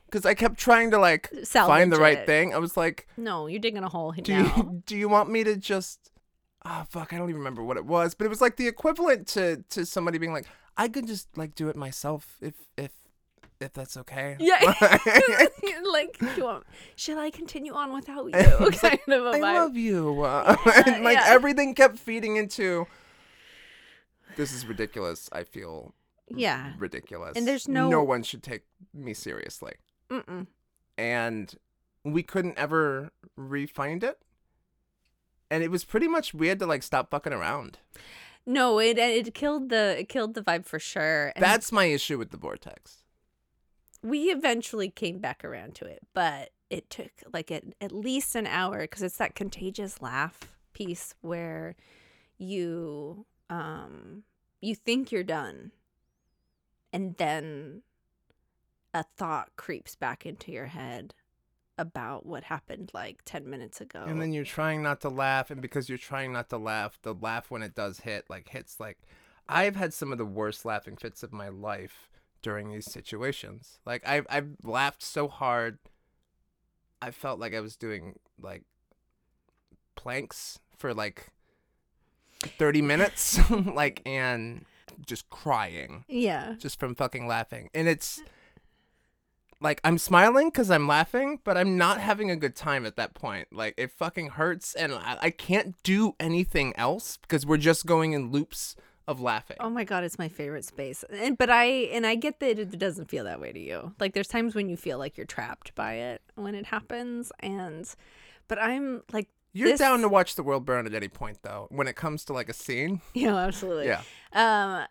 because 0.07 0.27
I 0.27 0.35
kept 0.35 0.59
trying 0.59 0.91
to 0.93 0.99
like 0.99 1.29
find 1.47 1.93
the 1.93 1.99
right 1.99 2.19
it. 2.19 2.27
thing, 2.27 2.55
I 2.55 2.59
was 2.59 2.77
like, 2.77 3.09
no, 3.17 3.47
you're 3.47 3.61
digging 3.61 3.83
a 3.83 3.89
hole 3.89 4.13
do 4.13 4.33
now. 4.33 4.55
you 4.57 4.83
do 4.87 4.97
you 4.97 5.09
want 5.09 5.31
me 5.31 5.45
to 5.45 5.57
just? 5.57 6.11
Oh 6.65 6.85
fuck, 6.89 7.13
I 7.13 7.19
don't 7.19 7.29
even 7.29 7.41
remember 7.41 7.63
what 7.63 7.77
it 7.77 7.85
was, 7.85 8.15
but 8.15 8.25
it 8.25 8.29
was 8.29 8.41
like 8.41 8.57
the 8.57 8.67
equivalent 8.69 9.27
to 9.29 9.65
to 9.71 9.85
somebody 9.85 10.19
being 10.19 10.33
like, 10.33 10.47
I 10.77 10.89
could 10.89 11.07
just 11.07 11.37
like 11.37 11.55
do 11.55 11.69
it 11.69 11.77
myself 11.77 12.39
if 12.41 12.55
if 12.77 12.93
if 13.61 13.73
that's 13.73 13.97
okay. 13.99 14.37
Yeah. 14.39 14.75
like, 15.93 16.19
want, 16.39 16.65
should 16.97 17.19
I 17.19 17.31
continue 17.31 17.73
on 17.73 17.93
without 17.93 18.27
you? 18.27 18.71
Kind 18.79 19.01
of 19.09 19.27
a 19.27 19.31
I 19.31 19.39
love 19.41 19.77
you. 19.77 20.23
Uh, 20.23 20.57
and 20.87 21.05
like 21.05 21.17
yeah. 21.17 21.25
everything 21.27 21.75
kept 21.75 21.99
feeding 21.99 22.37
into. 22.37 22.87
This 24.37 24.53
is 24.53 24.67
ridiculous. 24.67 25.29
I 25.33 25.45
feel 25.45 25.95
yeah. 26.29 26.73
ridiculous. 26.79 27.37
And 27.37 27.47
there's 27.47 27.69
no- 27.69 27.89
no 27.89 28.03
one 28.03 28.23
should 28.23 28.43
take 28.43 28.63
me 28.93 29.15
seriously. 29.15 29.75
Mm-mm. 30.11 30.47
and 30.99 31.55
we 32.05 32.23
couldn't 32.23 32.59
ever 32.59 33.11
re-find 33.37 34.05
it. 34.05 34.19
And 35.51 35.63
it 35.63 35.71
was 35.71 35.85
pretty 35.85 36.09
much 36.09 36.35
we 36.35 36.49
had 36.49 36.59
to 36.61 36.67
like 36.67 36.83
stop 36.83 37.11
fucking 37.11 37.33
around. 37.33 37.79
No, 38.47 38.79
it 38.79 38.99
it 38.99 39.35
killed 39.35 39.69
the 39.71 40.01
it 40.01 40.09
killed 40.09 40.35
the 40.35 40.43
vibe 40.43 40.67
for 40.67 40.79
sure. 40.79 41.33
And 41.35 41.43
That's 41.43 41.71
my 41.73 41.85
issue 41.87 42.19
with 42.19 42.31
the 42.31 42.37
vortex. 42.37 43.05
we 44.03 44.25
eventually 44.31 44.91
came 44.91 45.19
back 45.19 45.45
around 45.45 45.75
to 45.77 45.87
it, 45.87 46.01
but 46.13 46.51
it 46.71 46.91
took 46.91 47.11
like 47.33 47.51
at, 47.51 47.65
at 47.81 47.93
least 47.93 48.35
an 48.35 48.47
hour 48.47 48.81
because 48.81 49.03
it's 49.03 49.17
that 49.19 49.35
contagious 49.35 50.03
laugh 50.03 50.41
piece 50.73 51.15
where 51.21 51.77
you 52.37 53.25
um 53.49 54.25
you 54.61 54.75
think 54.75 55.13
you're 55.13 55.23
done 55.23 55.71
and 56.93 57.17
then 57.17 57.83
a 58.93 59.05
thought 59.17 59.51
creeps 59.57 59.95
back 59.95 60.27
into 60.27 60.51
your 60.51 60.67
head 60.67 61.15
about 61.77 62.25
what 62.25 62.45
happened 62.45 62.91
like 62.95 63.23
10 63.25 63.49
minutes 63.49 63.81
ago. 63.81 64.05
And 64.07 64.21
then 64.21 64.33
you're 64.33 64.45
trying 64.45 64.83
not 64.83 65.01
to 65.03 65.09
laugh, 65.09 65.51
and 65.51 65.61
because 65.61 65.89
you're 65.89 65.99
trying 65.99 66.33
not 66.33 66.49
to 66.51 66.59
laugh, 66.59 66.99
the 67.03 67.15
laugh 67.15 67.51
when 67.51 67.63
it 67.63 67.75
does 67.75 68.01
hit, 68.01 68.27
like 68.29 68.49
hits 68.49 68.79
like 68.79 68.99
I've 69.49 69.77
had 69.77 69.93
some 69.93 70.13
of 70.13 70.19
the 70.19 70.25
worst 70.25 70.65
laughing 70.65 70.97
fits 70.97 71.23
of 71.23 71.33
my 71.33 71.49
life 71.49 72.09
during 72.43 72.71
these 72.71 72.91
situations. 72.91 73.79
Like 73.85 74.07
I've 74.07 74.27
I've 74.31 74.57
laughed 74.63 75.03
so 75.03 75.29
hard 75.29 75.79
I 77.05 77.11
felt 77.11 77.39
like 77.39 77.55
I 77.55 77.61
was 77.61 77.77
doing 77.77 78.19
like 78.41 78.63
planks 79.95 80.59
for 80.79 80.95
like 80.95 81.29
30 82.59 82.81
minutes 82.83 83.39
like 83.51 84.01
and 84.07 84.65
just 85.07 85.29
crying 85.29 86.05
yeah. 86.09 86.55
just 86.59 86.81
from 86.81 86.95
fucking 86.95 87.27
laughing. 87.27 87.69
And 87.75 87.89
it's 87.89 88.23
like 89.65 89.81
I'm 89.83 89.99
smiling 89.99 90.49
because 90.51 90.71
I'm 90.71 90.87
laughing, 90.87 91.41
but 91.43 91.57
I'm 91.57 91.77
not 91.77 91.99
having 92.01 92.31
a 92.31 92.37
good 92.37 92.55
time 92.55 92.87
at 92.87 92.95
that 92.97 93.15
point. 93.15 93.49
Like 93.53 93.75
it 93.77 93.91
fucking 93.91 94.29
hurts, 94.31 94.75
and 94.75 94.93
I, 94.95 95.19
I 95.23 95.31
can't 95.31 95.75
do 95.83 96.15
anything 96.21 96.73
else 96.77 97.17
because 97.17 97.45
we're 97.45 97.57
just 97.57 97.85
going 97.87 98.13
in 98.13 98.31
loops 98.31 98.77
of 99.09 99.21
laughing. 99.21 99.57
Oh 99.61 99.69
my 99.71 99.85
god, 99.85 100.05
it's 100.05 100.19
my 100.19 100.29
favorite 100.29 100.65
space. 100.65 101.05
And 101.11 101.37
but 101.37 101.51
I 101.51 101.65
and 101.65 102.07
I 102.07 102.15
get 102.15 102.39
that 102.41 102.59
it 102.59 102.79
doesn't 102.79 103.11
feel 103.11 103.25
that 103.25 103.41
way 103.41 103.53
to 103.53 103.59
you. 103.61 103.93
Like 103.99 104.15
there's 104.15 104.29
times 104.29 104.55
when 104.55 104.69
you 104.69 104.77
feel 104.77 104.99
like 104.99 105.17
you're 105.17 105.27
trapped 105.27 105.75
by 105.75 105.95
it 105.95 106.23
when 106.37 106.55
it 106.55 106.67
happens 106.67 107.33
and 107.41 107.93
but 108.49 108.59
I'm 108.59 109.03
like 109.13 109.29
You're 109.53 109.69
this- 109.71 109.81
down 109.81 110.01
to 110.03 110.09
watch 110.09 110.37
the 110.37 110.43
world 110.43 110.65
burn 110.65 110.87
at 110.87 110.95
any 110.95 111.09
point, 111.09 111.39
though. 111.43 111.67
When 111.71 111.87
it 111.89 111.97
comes 111.97 112.25
to 112.27 112.33
like 112.33 112.49
a 112.49 112.55
scene, 112.55 113.01
Yeah, 113.15 113.37
absolutely. 113.37 113.87
yeah, 113.89 114.03
Um 114.33 114.87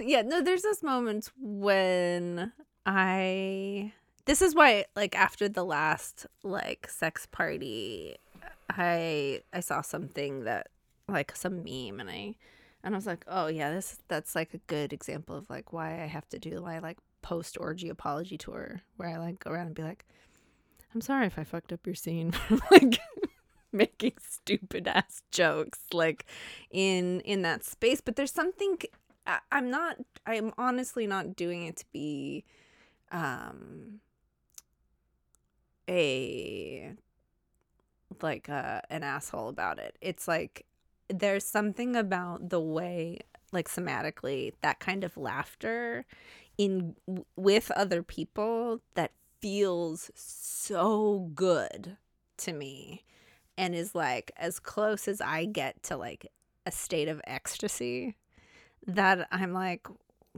yeah, 0.00 0.22
no, 0.22 0.40
there's 0.40 0.62
those 0.62 0.82
moments 0.82 1.30
when 1.40 2.52
I 2.90 3.92
this 4.24 4.40
is 4.40 4.54
why 4.54 4.86
like 4.96 5.14
after 5.14 5.46
the 5.46 5.64
last 5.64 6.26
like 6.42 6.88
sex 6.88 7.26
party 7.26 8.16
I 8.70 9.42
I 9.52 9.60
saw 9.60 9.82
something 9.82 10.44
that 10.44 10.68
like 11.06 11.36
some 11.36 11.62
meme 11.62 12.00
and 12.00 12.08
I 12.08 12.34
and 12.82 12.94
I 12.94 12.96
was 12.96 13.06
like, 13.06 13.24
"Oh 13.28 13.48
yeah, 13.48 13.70
this 13.72 13.98
that's 14.08 14.34
like 14.34 14.54
a 14.54 14.58
good 14.68 14.94
example 14.94 15.36
of 15.36 15.50
like 15.50 15.70
why 15.72 16.02
I 16.02 16.06
have 16.06 16.28
to 16.30 16.38
do 16.38 16.60
my 16.62 16.78
like 16.78 16.96
post 17.20 17.58
orgy 17.60 17.90
apology 17.90 18.38
tour 18.38 18.80
where 18.96 19.10
I 19.10 19.18
like 19.18 19.40
go 19.40 19.50
around 19.50 19.66
and 19.66 19.74
be 19.74 19.82
like, 19.82 20.06
"I'm 20.94 21.02
sorry 21.02 21.26
if 21.26 21.38
I 21.38 21.44
fucked 21.44 21.72
up 21.72 21.84
your 21.84 21.94
scene." 21.94 22.32
like 22.70 23.00
making 23.72 24.14
stupid 24.22 24.88
ass 24.88 25.22
jokes 25.30 25.80
like 25.92 26.24
in 26.70 27.20
in 27.20 27.42
that 27.42 27.64
space, 27.64 28.00
but 28.00 28.16
there's 28.16 28.32
something 28.32 28.78
I, 29.26 29.40
I'm 29.52 29.68
not 29.68 29.98
I'm 30.24 30.54
honestly 30.56 31.06
not 31.06 31.36
doing 31.36 31.66
it 31.66 31.76
to 31.78 31.84
be 31.92 32.44
um 33.12 34.00
a 35.88 36.94
like 38.22 38.48
uh, 38.48 38.80
an 38.90 39.02
asshole 39.02 39.48
about 39.48 39.78
it. 39.78 39.96
It's 40.00 40.26
like 40.28 40.66
there's 41.08 41.44
something 41.44 41.96
about 41.96 42.50
the 42.50 42.60
way 42.60 43.18
like 43.52 43.68
somatically 43.68 44.52
that 44.60 44.78
kind 44.78 45.04
of 45.04 45.16
laughter 45.16 46.04
in 46.58 46.94
with 47.36 47.70
other 47.70 48.02
people 48.02 48.80
that 48.94 49.12
feels 49.40 50.10
so 50.14 51.30
good 51.34 51.96
to 52.36 52.52
me 52.52 53.04
and 53.56 53.74
is 53.74 53.94
like 53.94 54.30
as 54.36 54.58
close 54.58 55.08
as 55.08 55.20
I 55.20 55.46
get 55.46 55.82
to 55.84 55.96
like 55.96 56.26
a 56.66 56.70
state 56.70 57.08
of 57.08 57.20
ecstasy 57.26 58.16
that 58.86 59.26
I'm 59.30 59.52
like, 59.52 59.86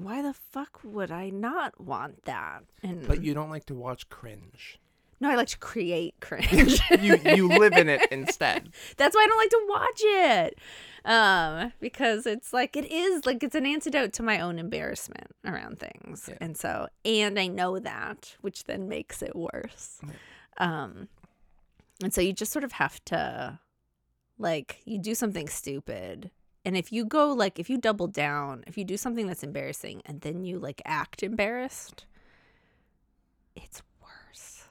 why 0.04 0.22
the 0.22 0.34
fuck 0.34 0.80
would 0.84 1.10
I 1.10 1.30
not 1.30 1.80
want 1.80 2.24
that? 2.24 2.64
And 2.82 3.06
But 3.06 3.22
you 3.22 3.34
don't 3.34 3.50
like 3.50 3.66
to 3.66 3.74
watch 3.74 4.08
cringe. 4.08 4.78
no, 5.20 5.30
I 5.30 5.34
like 5.36 5.48
to 5.48 5.58
create 5.58 6.14
cringe. 6.20 6.80
You 7.00 7.16
you 7.24 7.48
live 7.48 7.74
in 7.74 7.88
it 7.88 8.00
instead. 8.10 8.70
That's 8.96 9.14
why 9.14 9.22
I 9.22 9.26
don't 9.26 9.36
like 9.38 9.50
to 9.50 9.66
watch 9.68 10.00
it. 10.02 10.58
Um, 11.04 11.72
because 11.80 12.26
it's 12.26 12.52
like 12.52 12.76
it 12.76 12.90
is 12.90 13.24
like 13.26 13.42
it's 13.42 13.54
an 13.54 13.64
antidote 13.66 14.12
to 14.14 14.22
my 14.22 14.40
own 14.40 14.58
embarrassment 14.58 15.28
around 15.44 15.78
things. 15.78 16.26
Yeah. 16.28 16.36
And 16.40 16.56
so 16.56 16.88
and 17.04 17.38
I 17.38 17.46
know 17.46 17.78
that, 17.78 18.36
which 18.40 18.64
then 18.64 18.88
makes 18.88 19.22
it 19.22 19.34
worse. 19.36 20.00
Um 20.58 21.08
and 22.02 22.12
so 22.14 22.20
you 22.20 22.32
just 22.32 22.52
sort 22.52 22.64
of 22.64 22.72
have 22.72 23.02
to 23.06 23.58
like 24.38 24.80
you 24.84 24.98
do 24.98 25.14
something 25.14 25.48
stupid. 25.48 26.30
And 26.64 26.76
if 26.76 26.92
you 26.92 27.04
go 27.04 27.32
like 27.32 27.58
if 27.58 27.70
you 27.70 27.78
double 27.78 28.06
down, 28.06 28.64
if 28.66 28.76
you 28.76 28.84
do 28.84 28.96
something 28.96 29.26
that's 29.26 29.42
embarrassing 29.42 30.02
and 30.04 30.20
then 30.20 30.44
you 30.44 30.58
like 30.58 30.82
act 30.84 31.22
embarrassed, 31.22 32.04
it's 33.56 33.82
worse 34.02 34.68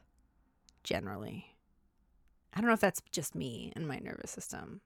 generally. 0.83 1.55
I 2.53 2.61
don't 2.61 2.67
know 2.67 2.73
if 2.73 2.79
that's 2.79 3.01
just 3.11 3.35
me 3.35 3.71
and 3.75 3.87
my 3.87 3.97
nervous 3.97 4.31
system, 4.31 4.81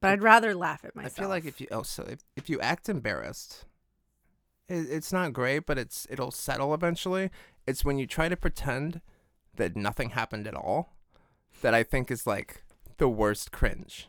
but 0.00 0.10
I'd 0.10 0.22
rather 0.22 0.54
laugh 0.54 0.84
at 0.84 0.96
myself. 0.96 1.18
I 1.18 1.22
feel 1.22 1.28
like 1.28 1.44
if 1.44 1.60
you 1.60 1.66
oh 1.70 1.82
so 1.82 2.04
if, 2.04 2.20
if 2.36 2.48
you 2.48 2.60
act 2.60 2.88
embarrassed, 2.88 3.64
it, 4.68 4.86
it's 4.90 5.12
not 5.12 5.32
great, 5.32 5.66
but 5.66 5.78
it's 5.78 6.06
it'll 6.10 6.30
settle 6.30 6.72
eventually. 6.72 7.30
It's 7.66 7.84
when 7.84 7.98
you 7.98 8.06
try 8.06 8.28
to 8.28 8.36
pretend 8.36 9.02
that 9.56 9.76
nothing 9.76 10.10
happened 10.10 10.46
at 10.46 10.54
all 10.54 10.94
that 11.60 11.74
I 11.74 11.82
think 11.82 12.10
is 12.10 12.26
like 12.26 12.64
the 12.96 13.08
worst 13.08 13.52
cringe. 13.52 14.08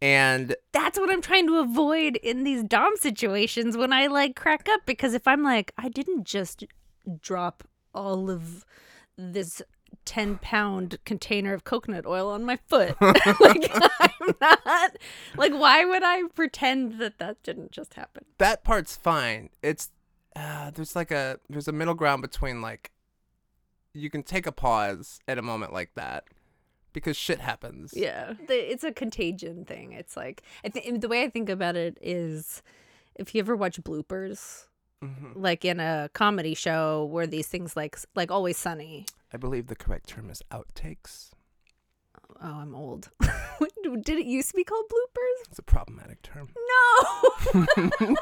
And 0.00 0.54
that's 0.72 0.98
what 0.98 1.10
I'm 1.10 1.22
trying 1.22 1.46
to 1.48 1.58
avoid 1.58 2.16
in 2.16 2.44
these 2.44 2.62
dom 2.62 2.96
situations 2.96 3.76
when 3.76 3.92
I 3.92 4.06
like 4.06 4.36
crack 4.36 4.68
up 4.68 4.80
because 4.86 5.14
if 5.14 5.26
I'm 5.26 5.42
like 5.42 5.72
I 5.76 5.88
didn't 5.88 6.24
just 6.24 6.64
drop 7.20 7.64
all 7.94 8.30
of 8.30 8.64
this 9.16 9.60
10 10.04 10.38
pound 10.38 10.98
container 11.04 11.52
of 11.52 11.64
coconut 11.64 12.06
oil 12.06 12.30
on 12.30 12.44
my 12.44 12.58
foot 12.68 12.96
like 13.00 13.70
I'm 14.00 14.34
not 14.40 14.96
like 15.36 15.52
why 15.52 15.84
would 15.84 16.02
I 16.04 16.22
pretend 16.34 16.98
that 17.00 17.18
that 17.18 17.42
didn't 17.42 17.72
just 17.72 17.94
happen 17.94 18.24
that 18.38 18.62
part's 18.64 18.94
fine. 18.96 19.50
It's 19.62 19.90
uh, 20.36 20.70
there's 20.70 20.94
like 20.94 21.10
a 21.10 21.40
there's 21.48 21.68
a 21.68 21.72
middle 21.72 21.94
ground 21.94 22.22
between 22.22 22.62
like 22.62 22.92
you 23.92 24.08
can 24.10 24.22
take 24.22 24.46
a 24.46 24.52
pause 24.52 25.18
at 25.26 25.38
a 25.38 25.42
moment 25.42 25.72
like 25.72 25.90
that 25.96 26.24
because 26.92 27.16
shit 27.16 27.40
happens. 27.40 27.92
Yeah, 27.94 28.34
the, 28.46 28.54
it's 28.72 28.84
a 28.84 28.92
contagion 28.92 29.64
thing. 29.64 29.92
It's 29.92 30.16
like 30.16 30.42
I 30.64 30.68
think 30.68 31.00
the 31.00 31.08
way 31.08 31.22
I 31.22 31.28
think 31.30 31.48
about 31.48 31.76
it 31.76 31.98
is, 32.00 32.62
if 33.16 33.34
you 33.34 33.40
ever 33.40 33.54
watch 33.56 33.80
bloopers, 33.82 34.64
Mhm. 35.02 35.32
like 35.36 35.64
in 35.64 35.78
a 35.78 36.10
comedy 36.12 36.54
show 36.54 37.04
where 37.04 37.26
these 37.26 37.46
things 37.46 37.76
like 37.76 37.96
like 38.16 38.30
Always 38.30 38.56
Sunny. 38.56 39.06
I 39.32 39.36
believe 39.36 39.66
the 39.68 39.76
correct 39.76 40.08
term 40.08 40.28
is 40.30 40.42
outtakes. 40.50 41.30
Oh, 42.42 42.60
I'm 42.60 42.74
old. 42.74 43.10
Did 43.82 44.18
it 44.18 44.26
used 44.26 44.50
to 44.50 44.56
be 44.56 44.64
called 44.64 44.84
bloopers? 44.90 45.48
It's 45.50 45.58
a 45.58 45.62
problematic 45.62 46.22
term. 46.22 46.48
No. 46.54 47.30
I'm 47.54 47.90
gonna 47.90 48.20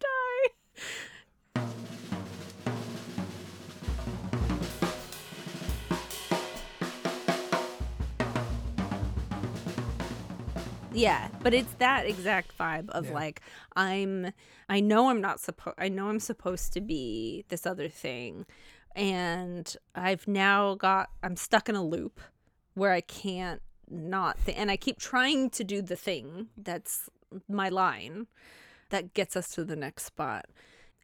die. 0.00 0.48
Yeah, 10.98 11.28
but 11.42 11.54
it's 11.54 11.72
that 11.74 12.06
exact 12.06 12.56
vibe 12.58 12.88
of 12.90 13.06
Yeah. 13.06 13.14
like 13.14 13.40
I'm 13.76 14.32
I 14.68 14.80
know 14.80 15.08
I'm 15.10 15.20
not 15.20 15.40
supposed 15.40 15.76
I 15.78 15.88
know 15.88 16.08
I'm 16.08 16.20
supposed 16.20 16.72
to 16.74 16.80
be 16.80 17.44
this 17.48 17.66
other 17.66 17.88
thing 17.88 18.46
and 18.96 19.76
I've 19.94 20.26
now 20.26 20.74
got 20.74 21.10
I'm 21.22 21.36
stuck 21.36 21.68
in 21.68 21.74
a 21.76 21.84
loop 21.84 22.20
where 22.74 22.92
I 22.92 23.00
can't 23.00 23.62
not 23.90 24.36
th- 24.44 24.58
and 24.58 24.70
I 24.70 24.76
keep 24.76 24.98
trying 24.98 25.50
to 25.50 25.64
do 25.64 25.80
the 25.82 25.96
thing 25.96 26.48
that's 26.56 27.08
my 27.48 27.68
line 27.68 28.26
that 28.90 29.14
gets 29.14 29.36
us 29.36 29.50
to 29.52 29.64
the 29.64 29.76
next 29.76 30.04
spot. 30.04 30.46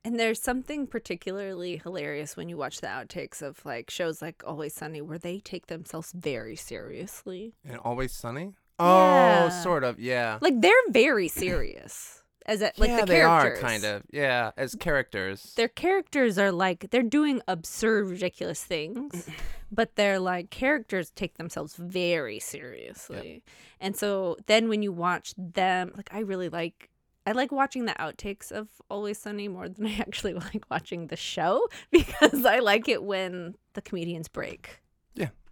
And 0.06 0.20
there's 0.20 0.40
something 0.40 0.86
particularly 0.86 1.78
hilarious 1.82 2.36
when 2.36 2.48
you 2.50 2.56
watch 2.58 2.80
the 2.80 2.86
outtakes 2.88 3.40
of 3.40 3.64
like 3.64 3.88
shows 3.90 4.20
like 4.20 4.42
Always 4.46 4.74
Sunny 4.74 5.00
where 5.00 5.18
they 5.18 5.38
take 5.40 5.68
themselves 5.68 6.12
very 6.12 6.56
seriously. 6.56 7.54
And 7.64 7.78
always 7.78 8.12
sunny? 8.14 8.52
Oh, 8.78 8.84
yeah. 8.86 9.50
Oh, 9.50 9.62
sort 9.62 9.84
of. 9.84 9.98
Yeah. 9.98 10.38
Like 10.40 10.60
they're 10.60 10.72
very 10.90 11.28
serious 11.28 12.22
as 12.46 12.60
a, 12.60 12.72
like 12.76 12.90
yeah, 12.90 13.00
the 13.00 13.06
they 13.06 13.22
are 13.22 13.42
characters. 13.42 13.62
kind 13.62 13.84
of. 13.84 14.02
Yeah, 14.12 14.50
as 14.56 14.74
characters. 14.74 15.54
Their 15.56 15.68
characters 15.68 16.38
are 16.38 16.52
like 16.52 16.90
they're 16.90 17.02
doing 17.02 17.40
absurd, 17.48 18.08
ridiculous 18.08 18.62
things, 18.62 19.28
but 19.72 19.96
they're 19.96 20.18
like 20.18 20.50
characters 20.50 21.10
take 21.10 21.36
themselves 21.38 21.74
very 21.76 22.38
seriously. 22.38 23.42
And 23.80 23.96
so 23.96 24.36
then 24.46 24.68
when 24.68 24.82
you 24.82 24.92
watch 24.92 25.34
them, 25.36 25.92
like 25.96 26.10
I 26.12 26.20
really 26.20 26.48
like 26.48 26.90
I 27.26 27.32
like 27.32 27.50
watching 27.52 27.86
the 27.86 27.92
outtakes 27.94 28.52
of 28.52 28.68
Always 28.90 29.18
Sunny 29.18 29.48
more 29.48 29.68
than 29.68 29.86
I 29.86 29.94
actually 29.98 30.34
like 30.34 30.64
watching 30.70 31.06
the 31.06 31.16
show 31.16 31.66
because 31.90 32.44
I 32.44 32.58
like 32.58 32.88
it 32.88 33.02
when 33.02 33.54
the 33.72 33.82
comedians 33.82 34.28
break. 34.28 34.80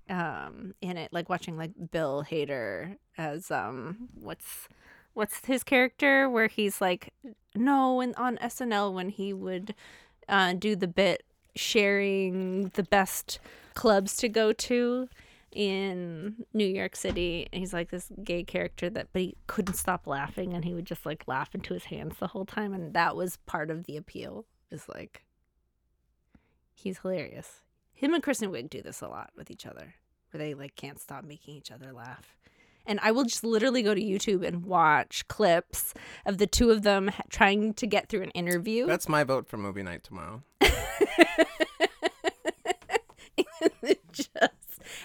Um 0.09 0.75
in 0.81 0.97
it 0.97 1.12
like 1.12 1.29
watching 1.29 1.57
like 1.57 1.73
Bill 1.91 2.25
Hader 2.29 2.97
as 3.17 3.51
um 3.51 4.09
what's 4.15 4.69
what's 5.15 5.45
his 5.45 5.62
character 5.62 6.29
where 6.29 6.49
he's 6.49 6.81
like 6.81 7.12
no 7.55 8.01
and 8.01 8.15
on 8.17 8.37
SNL 8.38 8.93
when 8.93 9.11
he 9.11 9.33
would 9.33 9.75
uh 10.29 10.55
do 10.55 10.75
the 10.75 10.88
bit 10.88 11.23
sharing 11.55 12.69
the 12.75 12.83
best 12.83 13.38
clubs 13.75 14.17
to 14.17 14.29
go 14.29 14.53
to 14.53 15.09
in 15.53 16.47
New 16.53 16.67
York 16.67 16.97
City. 16.97 17.49
And 17.53 17.61
he's 17.61 17.73
like 17.73 17.91
this 17.91 18.11
gay 18.25 18.43
character 18.43 18.91
that, 18.91 19.09
but 19.12 19.23
he 19.23 19.37
couldn't 19.47 19.75
stop 19.75 20.07
laughing 20.07 20.55
and 20.55 20.65
he 20.65 20.75
would 20.75 20.87
just 20.87 21.07
like 21.07 21.25
laugh 21.27 21.55
into 21.55 21.75
his 21.75 21.85
hands 21.85 22.17
the 22.19 22.29
whole 22.29 22.47
time. 22.47 22.73
And 22.73 22.95
that 22.95 23.17
was 23.17 23.37
part 23.47 23.71
of 23.71 23.85
the 23.85 23.97
appeal 23.97 24.47
is 24.71 24.88
like, 24.88 25.25
he's 26.75 26.99
hilarious. 26.99 27.61
Him 28.03 28.15
and 28.15 28.23
Kristen 28.23 28.51
Wiig 28.51 28.69
do 28.69 28.83
this 28.83 29.01
a 29.01 29.07
lot 29.07 29.31
with 29.37 29.49
each 29.49 29.65
other 29.65 29.95
where 30.33 30.38
they 30.43 30.55
like 30.55 30.75
can't 30.75 31.01
stop 31.01 31.23
making 31.23 31.55
each 31.55 31.71
other 31.71 31.93
laugh. 31.93 32.37
And 32.85 32.99
I 33.01 33.12
will 33.12 33.23
just 33.23 33.45
literally 33.45 33.81
go 33.85 33.95
to 33.95 34.01
YouTube 34.01 34.45
and 34.45 34.65
watch 34.65 35.29
clips 35.29 35.95
of 36.27 36.38
the 36.38 36.49
two 36.49 36.73
of 36.73 36.83
them 36.83 37.07
ha- 37.09 37.23
trying 37.31 37.75
to 37.75 37.87
get 37.87 38.09
through 38.09 38.23
an 38.23 38.31
interview. 38.31 38.87
That's 38.87 39.09
my 39.09 39.23
vote 39.23 39.47
for 39.47 39.57
movie 39.57 39.85
night 39.85 40.03
tomorrow. 40.03 40.43
just 44.12 44.31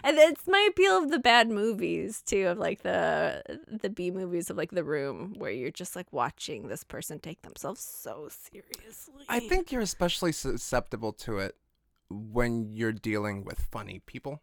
and 0.04 0.18
it's 0.18 0.48
my 0.48 0.68
appeal 0.70 0.98
of 0.98 1.12
the 1.12 1.20
bad 1.20 1.50
movies 1.50 2.24
too 2.24 2.48
of 2.48 2.58
like 2.58 2.82
the 2.82 3.44
the 3.68 3.90
b 3.90 4.12
movies 4.12 4.50
of 4.50 4.58
like 4.58 4.72
the 4.72 4.84
room 4.84 5.34
where 5.38 5.52
you're 5.52 5.72
just 5.72 5.96
like 5.96 6.12
watching 6.12 6.68
this 6.68 6.84
person 6.84 7.20
take 7.20 7.42
themselves 7.44 7.80
so 7.80 8.28
seriously 8.30 9.24
I 9.30 9.40
think 9.40 9.72
you're 9.72 9.82
especially 9.82 10.32
susceptible 10.32 11.14
to 11.14 11.38
it 11.38 11.56
when 12.10 12.74
you're 12.74 12.92
dealing 12.94 13.44
with 13.44 13.60
funny 13.72 14.02
people. 14.06 14.42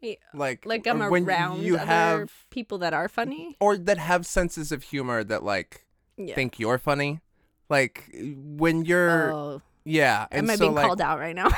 Yeah, 0.00 0.14
Like 0.32 0.64
like 0.64 0.86
uh, 0.86 0.92
i'm 0.92 1.10
when 1.10 1.26
around 1.26 1.60
you 1.60 1.76
other 1.76 1.84
have 1.84 2.32
people 2.48 2.78
that 2.78 2.94
are 2.94 3.06
funny 3.06 3.58
or 3.60 3.76
that 3.76 3.98
have 3.98 4.24
senses 4.24 4.72
of 4.72 4.82
humor 4.84 5.22
that 5.22 5.42
like 5.42 5.84
yeah 6.16 6.34
think 6.34 6.58
you're 6.58 6.78
funny. 6.78 7.20
Like 7.68 8.10
when 8.14 8.86
you're 8.86 9.30
oh 9.32 9.62
yeah, 9.84 10.26
am 10.32 10.44
and 10.44 10.50
i 10.52 10.54
so 10.56 10.64
being 10.64 10.74
like 10.74 10.86
called 10.86 11.02
out 11.02 11.18
right 11.18 11.36
now 11.36 11.48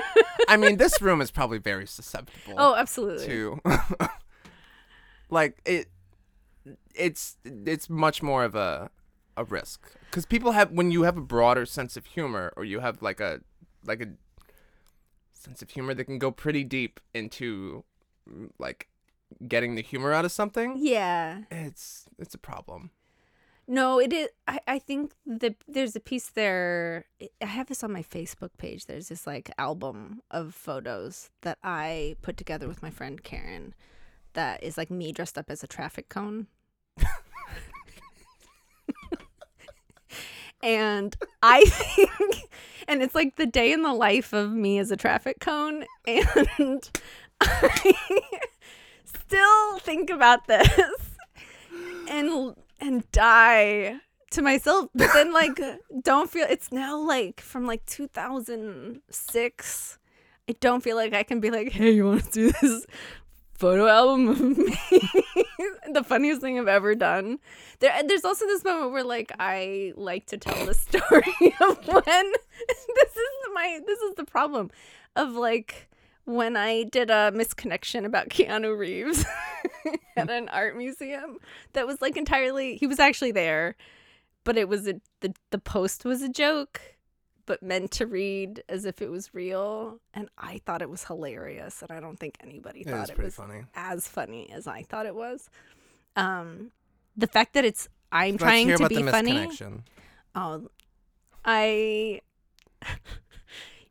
I 0.48 0.56
mean 0.56 0.78
this 0.78 1.00
room 1.00 1.20
is 1.20 1.30
probably 1.38 1.58
very 1.58 1.86
susceptible. 1.86 2.54
oh 2.58 2.74
absolutely 2.74 3.26
to 3.26 3.60
like 5.30 5.60
it 5.64 5.88
it's 6.94 7.36
it's 7.44 7.88
much 7.88 8.22
more 8.22 8.44
of 8.44 8.54
a 8.54 8.90
a 9.36 9.44
risk 9.44 9.92
because 10.10 10.26
people 10.26 10.52
have 10.52 10.72
when 10.72 10.90
you 10.90 11.04
have 11.04 11.16
a 11.16 11.22
broader 11.22 11.64
sense 11.64 11.96
of 11.96 12.06
humor 12.06 12.52
or 12.56 12.64
you 12.64 12.80
have 12.80 13.00
like 13.00 13.20
a 13.20 13.40
like 13.84 14.00
a 14.02 14.08
sense 15.42 15.62
of 15.62 15.70
humor 15.70 15.94
that 15.94 16.04
can 16.04 16.18
go 16.18 16.30
pretty 16.30 16.64
deep 16.64 17.00
into 17.12 17.84
like 18.58 18.88
getting 19.48 19.74
the 19.74 19.82
humor 19.82 20.12
out 20.12 20.24
of 20.24 20.32
something 20.32 20.74
yeah 20.78 21.42
it's 21.50 22.06
it's 22.18 22.34
a 22.34 22.38
problem 22.38 22.90
No, 23.68 24.00
it 24.00 24.12
is. 24.12 24.28
I, 24.48 24.58
I 24.66 24.78
think 24.80 25.12
that 25.24 25.54
there's 25.68 25.94
a 25.96 26.00
piece 26.00 26.30
there. 26.30 27.06
I 27.40 27.46
have 27.46 27.68
this 27.68 27.84
on 27.84 27.92
my 27.92 28.02
Facebook 28.02 28.50
page. 28.58 28.86
There's 28.86 29.08
this 29.08 29.24
like 29.24 29.50
album 29.56 30.20
of 30.32 30.52
photos 30.52 31.30
that 31.42 31.58
I 31.62 32.16
put 32.22 32.36
together 32.36 32.66
with 32.66 32.82
my 32.82 32.90
friend 32.90 33.22
Karen. 33.22 33.72
That 34.34 34.62
is 34.62 34.76
like 34.76 34.90
me 34.90 35.12
dressed 35.12 35.38
up 35.38 35.48
as 35.48 35.62
a 35.62 35.68
traffic 35.68 36.08
cone. 36.08 36.48
And 40.62 41.16
I 41.42 41.64
think, 41.64 42.50
and 42.88 43.02
it's 43.02 43.14
like 43.14 43.36
the 43.36 43.46
day 43.46 43.72
in 43.72 43.82
the 43.82 43.92
life 43.92 44.32
of 44.32 44.52
me 44.52 44.78
as 44.78 44.90
a 44.90 44.96
traffic 44.96 45.40
cone. 45.40 45.84
And 46.06 46.90
I 47.40 47.94
still 49.04 49.78
think 49.78 50.10
about 50.10 50.46
this 50.46 50.68
and 52.08 52.54
and 52.80 53.10
die 53.12 53.96
to 54.30 54.42
myself 54.42 54.88
but 54.94 55.12
then 55.12 55.32
like 55.32 55.60
don't 56.02 56.30
feel 56.30 56.46
it's 56.48 56.72
now 56.72 56.98
like 56.98 57.40
from 57.40 57.66
like 57.66 57.84
2006 57.86 59.98
i 60.48 60.56
don't 60.60 60.82
feel 60.82 60.96
like 60.96 61.12
i 61.12 61.22
can 61.22 61.40
be 61.40 61.50
like 61.50 61.72
hey 61.72 61.90
you 61.90 62.06
want 62.06 62.24
to 62.24 62.30
do 62.30 62.52
this 62.60 62.86
photo 63.62 63.86
album 63.86 64.28
of 64.28 64.40
me. 64.40 64.76
The 65.92 66.02
funniest 66.02 66.40
thing 66.40 66.58
i've 66.58 66.66
ever 66.66 66.96
done. 66.96 67.38
There 67.78 67.92
there's 68.08 68.24
also 68.24 68.44
this 68.46 68.64
moment 68.64 68.90
where 68.90 69.04
like 69.04 69.30
i 69.38 69.92
like 69.94 70.26
to 70.26 70.36
tell 70.36 70.66
the 70.66 70.74
story 70.86 71.54
of 71.60 71.86
when 71.86 72.32
this 72.68 73.16
is 73.16 73.32
my 73.54 73.78
this 73.86 74.00
is 74.00 74.16
the 74.16 74.24
problem 74.24 74.70
of 75.14 75.34
like 75.34 75.88
when 76.24 76.56
I 76.56 76.84
did 76.84 77.10
a 77.10 77.30
misconnection 77.34 78.04
about 78.04 78.30
Keanu 78.30 78.76
Reeves 78.76 79.24
at 80.16 80.30
an 80.30 80.48
art 80.48 80.76
museum 80.76 81.38
that 81.72 81.86
was 81.86 82.00
like 82.00 82.16
entirely 82.16 82.76
he 82.76 82.88
was 82.88 82.98
actually 82.98 83.32
there, 83.32 83.76
but 84.42 84.56
it 84.56 84.68
was 84.68 84.88
a 84.88 84.94
the 85.20 85.32
the 85.50 85.58
post 85.58 86.04
was 86.04 86.20
a 86.22 86.28
joke, 86.28 86.91
but 87.46 87.62
meant 87.62 87.90
to 87.92 88.06
read 88.06 88.62
as 88.68 88.84
if 88.84 89.02
it 89.02 89.10
was 89.10 89.34
real, 89.34 89.98
and 90.14 90.28
I 90.38 90.60
thought 90.64 90.82
it 90.82 90.90
was 90.90 91.04
hilarious, 91.04 91.82
and 91.82 91.90
I 91.90 92.00
don't 92.00 92.18
think 92.18 92.36
anybody 92.42 92.80
It 92.80 92.88
thought 92.88 93.10
it 93.10 93.18
was 93.18 93.34
funny. 93.34 93.64
as 93.74 94.06
funny 94.08 94.50
as 94.52 94.66
I 94.66 94.82
thought 94.82 95.06
it 95.06 95.14
was. 95.14 95.48
Um, 96.16 96.70
the 97.16 97.26
fact 97.26 97.54
that 97.54 97.64
it's 97.64 97.88
I'm 98.10 98.32
Let's 98.32 98.42
trying 98.42 98.68
to 98.76 98.88
be 98.88 99.02
funny. 99.02 99.48
Oh, 100.34 100.68
I. 101.44 102.20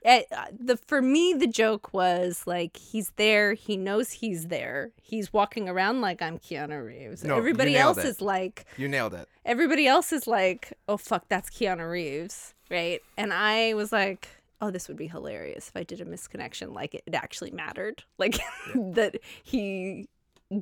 Eh, 0.03 0.23
uh, 0.35 0.45
the 0.59 0.77
for 0.77 0.99
me 1.01 1.33
the 1.33 1.45
joke 1.45 1.93
was 1.93 2.43
like 2.47 2.75
he's 2.75 3.11
there 3.17 3.53
he 3.53 3.77
knows 3.77 4.11
he's 4.13 4.47
there 4.47 4.89
he's 4.99 5.31
walking 5.31 5.69
around 5.69 6.01
like 6.01 6.23
i'm 6.23 6.39
keanu 6.39 6.83
reeves 6.83 7.23
No, 7.23 7.37
everybody 7.37 7.77
else 7.77 7.99
it. 7.99 8.05
is 8.05 8.19
like 8.19 8.65
You 8.77 8.87
nailed 8.87 9.13
it. 9.13 9.27
everybody 9.45 9.85
else 9.85 10.11
is 10.11 10.25
like 10.25 10.73
oh 10.89 10.97
fuck 10.97 11.25
that's 11.29 11.51
keanu 11.51 11.87
reeves 11.91 12.55
right 12.71 12.99
and 13.15 13.31
i 13.31 13.75
was 13.75 13.91
like 13.91 14.27
oh 14.59 14.71
this 14.71 14.87
would 14.87 14.97
be 14.97 15.05
hilarious 15.05 15.67
if 15.69 15.77
i 15.77 15.83
did 15.83 16.01
a 16.01 16.05
misconnection 16.05 16.73
like 16.73 16.95
it, 16.95 17.03
it 17.05 17.13
actually 17.13 17.51
mattered 17.51 18.03
like 18.17 18.39
that 18.75 19.19
he 19.43 20.07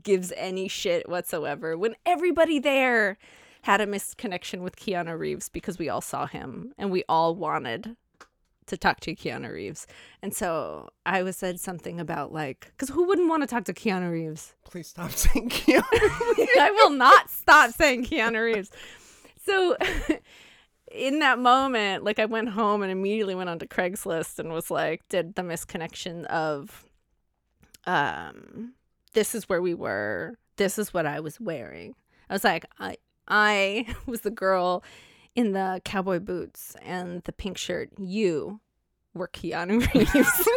gives 0.04 0.34
any 0.36 0.68
shit 0.68 1.08
whatsoever 1.08 1.78
when 1.78 1.96
everybody 2.06 2.60
there 2.60 3.18
had 3.62 3.80
a 3.80 3.88
misconnection 3.88 4.60
with 4.60 4.76
keanu 4.76 5.18
reeves 5.18 5.48
because 5.48 5.80
we 5.80 5.88
all 5.88 6.02
saw 6.02 6.26
him 6.26 6.74
and 6.78 6.92
we 6.92 7.06
all 7.08 7.36
wanted 7.36 7.96
to 8.70 8.78
talk 8.78 9.00
to 9.00 9.16
keanu 9.16 9.52
reeves 9.52 9.86
and 10.22 10.34
so 10.34 10.90
i 11.06 11.22
was 11.22 11.36
said 11.36 11.60
something 11.60 12.00
about 12.00 12.32
like 12.32 12.72
because 12.72 12.90
who 12.90 13.06
wouldn't 13.06 13.30
want 13.30 13.44
to 13.44 13.48
talk 13.48 13.66
to 13.66 13.74
keanu 13.74 14.12
reeves 14.12 14.54
Please 14.70 14.88
stop 14.88 15.12
saying 15.12 15.50
Keanu. 15.50 15.84
I 15.92 16.72
will 16.72 16.92
not 16.92 17.30
stop 17.30 17.72
saying 17.72 18.06
Keanu 18.06 18.46
Reeves. 18.46 18.70
So 19.44 19.76
in 20.92 21.20
that 21.20 21.40
moment, 21.40 22.04
like 22.04 22.20
I 22.20 22.26
went 22.26 22.50
home 22.50 22.84
and 22.84 22.92
immediately 22.92 23.36
went 23.36 23.50
onto 23.50 23.66
Craigslist 23.66 24.38
and 24.38 24.54
was 24.54 24.70
like, 24.70 25.08
did 25.10 25.36
the 25.36 25.42
misconnection 25.42 26.26
of 26.26 26.86
um 27.86 28.74
this 29.14 29.34
is 29.34 29.50
where 29.50 29.62
we 29.62 29.74
were, 29.74 30.38
this 30.58 30.78
is 30.78 30.94
what 30.94 31.08
I 31.08 31.20
was 31.20 31.40
wearing. 31.40 31.96
I 32.30 32.34
was 32.34 32.44
like, 32.44 32.66
I 32.78 32.98
I 33.28 33.88
was 34.06 34.22
the 34.22 34.32
girl 34.32 34.84
in 35.40 35.54
the 35.54 35.82
cowboy 35.86 36.20
boots 36.20 36.76
and 36.82 37.24
the 37.24 37.32
pink 37.32 37.58
shirt. 37.58 37.90
You 37.98 38.60
were 39.14 39.30
Keanu 39.30 39.82
Reeves. 39.94 40.50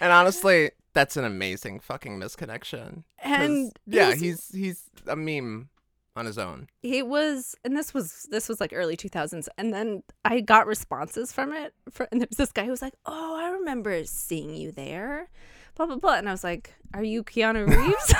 and 0.00 0.10
honestly, 0.10 0.70
that's 0.94 1.18
an 1.18 1.24
amazing 1.24 1.80
fucking 1.80 2.18
misconnection. 2.18 3.04
and 3.18 3.72
yeah, 3.86 4.14
he's 4.14 4.48
he's 4.54 4.84
a 5.06 5.16
meme 5.16 5.68
on 6.16 6.24
his 6.24 6.38
own. 6.38 6.68
He 6.80 7.02
was 7.02 7.54
and 7.62 7.76
this 7.76 7.92
was 7.92 8.26
this 8.30 8.48
was 8.48 8.58
like 8.58 8.72
early 8.74 8.96
2000s 8.96 9.48
and 9.58 9.72
then 9.72 10.02
i 10.24 10.40
got 10.40 10.66
responses 10.66 11.30
from 11.32 11.52
it 11.52 11.74
for, 11.90 12.08
and 12.10 12.20
there 12.20 12.28
was 12.30 12.36
this 12.38 12.52
guy 12.52 12.64
who 12.64 12.70
was 12.70 12.82
like 12.82 12.94
oh 13.06 13.36
i 13.36 13.50
remember 13.50 14.04
seeing 14.04 14.54
you 14.54 14.72
there 14.72 15.30
blah 15.74 15.86
blah 15.86 15.96
blah 15.96 16.14
and 16.16 16.28
i 16.28 16.32
was 16.32 16.44
like 16.44 16.74
are 16.92 17.02
you 17.02 17.24
keanu 17.24 17.66
reeves 17.66 18.14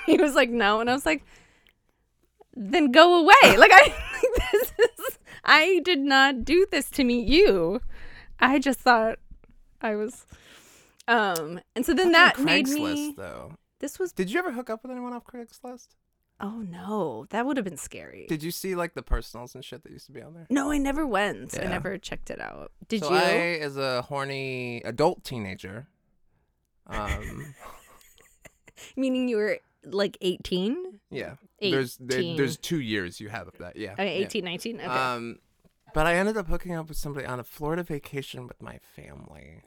he 0.06 0.16
was 0.18 0.36
like 0.36 0.50
no 0.50 0.80
and 0.80 0.88
i 0.88 0.92
was 0.92 1.04
like 1.04 1.24
then 2.54 2.90
go 2.92 3.20
away 3.20 3.56
like 3.56 3.70
i 3.72 3.94
this 4.50 4.72
is 4.78 5.18
i 5.44 5.80
did 5.84 5.98
not 5.98 6.44
do 6.44 6.66
this 6.70 6.90
to 6.90 7.04
meet 7.04 7.26
you 7.26 7.80
i 8.40 8.58
just 8.58 8.80
thought 8.80 9.18
i 9.80 9.94
was 9.94 10.26
um 11.08 11.60
and 11.74 11.84
so 11.84 11.92
then 11.94 12.12
that 12.12 12.38
made 12.38 12.66
Craigslist, 12.66 12.94
me 12.94 13.14
though. 13.16 13.56
this 13.80 13.98
was 13.98 14.12
Did 14.12 14.30
you 14.30 14.38
ever 14.38 14.52
hook 14.52 14.70
up 14.70 14.82
with 14.82 14.92
anyone 14.92 15.12
off 15.12 15.24
Craigslist? 15.24 15.88
oh 16.40 16.64
no 16.68 17.26
that 17.30 17.46
would 17.46 17.56
have 17.56 17.64
been 17.64 17.76
scary 17.76 18.26
Did 18.28 18.42
you 18.42 18.50
see 18.50 18.74
like 18.74 18.94
the 18.94 19.02
personals 19.02 19.54
and 19.54 19.64
shit 19.64 19.82
that 19.82 19.92
used 19.92 20.06
to 20.06 20.12
be 20.12 20.22
on 20.22 20.34
there? 20.34 20.46
No, 20.50 20.70
I 20.70 20.78
never 20.78 21.06
went. 21.06 21.58
I 21.58 21.66
never 21.66 21.98
checked 21.98 22.30
it 22.30 22.40
out. 22.40 22.72
Did 22.88 23.04
so 23.04 23.10
you? 23.10 23.16
I, 23.16 23.30
as 23.60 23.76
a 23.76 24.02
horny 24.02 24.82
adult 24.84 25.22
teenager, 25.22 25.86
um, 26.88 27.54
Meaning 28.96 29.28
you 29.28 29.36
were 29.36 29.58
like 29.84 30.16
18? 30.20 31.00
yeah, 31.10 31.34
there's 31.60 31.96
there, 31.98 32.36
there's 32.36 32.56
two 32.56 32.80
years 32.80 33.20
you 33.20 33.28
have 33.28 33.48
of 33.48 33.58
that. 33.58 33.76
Yeah, 33.76 33.92
Okay, 33.92 34.20
yeah. 34.20 34.26
18, 34.26 34.44
19? 34.44 34.76
Okay. 34.80 34.86
Um, 34.86 35.38
but 35.94 36.06
I 36.06 36.14
ended 36.14 36.36
up 36.36 36.48
hooking 36.48 36.74
up 36.74 36.88
with 36.88 36.96
somebody 36.96 37.26
on 37.26 37.38
a 37.40 37.44
Florida 37.44 37.82
vacation 37.82 38.46
with 38.46 38.62
my 38.62 38.78
family. 38.96 39.62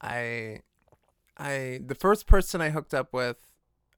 I, 0.00 0.60
I 1.36 1.80
the 1.84 1.94
first 1.94 2.26
person 2.26 2.60
I 2.60 2.70
hooked 2.70 2.94
up 2.94 3.12
with, 3.12 3.36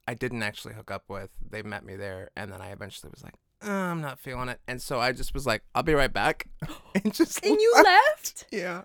I 0.07 0.15
didn't 0.15 0.43
actually 0.43 0.75
hook 0.75 0.91
up 0.91 1.05
with. 1.09 1.31
They 1.49 1.63
met 1.63 1.85
me 1.85 1.97
there, 1.97 2.31
and 2.37 2.53
then 2.53 2.61
I 2.61 2.71
eventually 2.73 3.11
was 3.11 3.23
like, 3.23 3.35
"Uh, 3.67 3.71
I'm 3.71 4.01
not 4.01 4.19
feeling 4.19 4.49
it, 4.49 4.61
and 4.67 4.81
so 4.83 4.99
I 5.01 5.13
just 5.13 5.35
was 5.35 5.47
like, 5.47 5.63
I'll 5.75 5.83
be 5.83 5.95
right 5.95 6.13
back, 6.13 6.49
and 6.95 7.13
just 7.15 7.45
and 7.45 7.59
you 7.61 7.73
left. 7.77 7.87
left? 7.87 8.47
Yeah, 8.51 8.83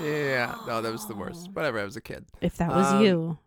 yeah. 0.00 0.54
No, 0.66 0.80
that 0.82 0.92
was 0.92 1.06
the 1.06 1.14
worst. 1.14 1.50
Whatever. 1.54 1.80
I 1.80 1.84
was 1.84 1.96
a 1.96 2.00
kid. 2.02 2.26
If 2.40 2.56
that 2.58 2.68
was 2.68 2.86
Um, 2.92 3.04
you, 3.04 3.38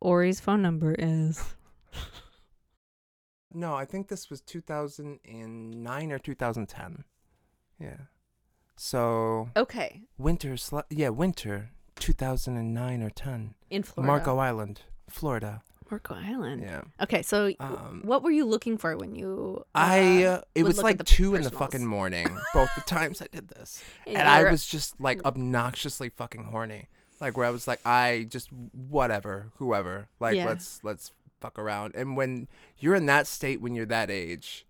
Ori's 0.00 0.40
phone 0.40 0.62
number 0.62 0.94
is. 0.98 1.54
No, 3.52 3.74
I 3.74 3.84
think 3.84 4.08
this 4.08 4.28
was 4.28 4.40
2009 4.42 6.12
or 6.12 6.18
2010. 6.18 7.04
Yeah. 7.80 7.96
So 8.76 9.48
Okay. 9.56 10.02
winter, 10.18 10.56
sl- 10.56 10.80
yeah, 10.90 11.08
winter 11.08 11.70
2009 11.96 13.02
or 13.02 13.10
10. 13.10 13.54
In 13.70 13.82
Florida. 13.82 14.06
Marco 14.06 14.38
Island, 14.38 14.82
Florida. 15.08 15.62
Marco 15.90 16.14
Island. 16.14 16.60
Yeah. 16.62 16.82
Okay, 17.00 17.22
so 17.22 17.50
Um, 17.58 18.02
what 18.04 18.22
were 18.22 18.30
you 18.30 18.44
looking 18.44 18.76
for 18.76 18.94
when 18.98 19.14
you. 19.16 19.64
I 19.74 20.24
uh, 20.24 20.30
uh, 20.30 20.40
it 20.54 20.64
was 20.64 20.82
like 20.82 20.98
the 20.98 21.04
two 21.04 21.34
in 21.34 21.42
the 21.42 21.50
fucking 21.50 21.86
morning, 21.86 22.26
both 22.52 22.68
the 22.74 22.82
times 22.82 23.22
I 23.22 23.28
did 23.32 23.48
this, 23.48 23.82
and 24.06 24.18
and 24.18 24.28
I 24.28 24.50
was 24.50 24.66
just 24.66 25.00
like 25.00 25.22
obnoxiously 25.24 26.10
fucking 26.10 26.44
horny, 26.44 26.88
like 27.20 27.36
where 27.36 27.46
I 27.46 27.50
was 27.50 27.66
like, 27.68 27.80
I 27.84 28.26
just 28.28 28.50
whatever, 28.72 29.50
whoever, 29.56 30.08
like 30.20 30.36
Yeah. 30.36 30.46
let's 30.46 30.80
let's 30.82 31.12
fuck 31.40 31.58
around. 31.58 31.94
And 31.94 32.16
when 32.16 32.48
you're 32.78 32.94
in 32.94 33.06
that 33.06 33.26
state 33.26 33.60
when 33.60 33.74
you're 33.74 33.86
that 33.86 34.10
age, 34.10 34.66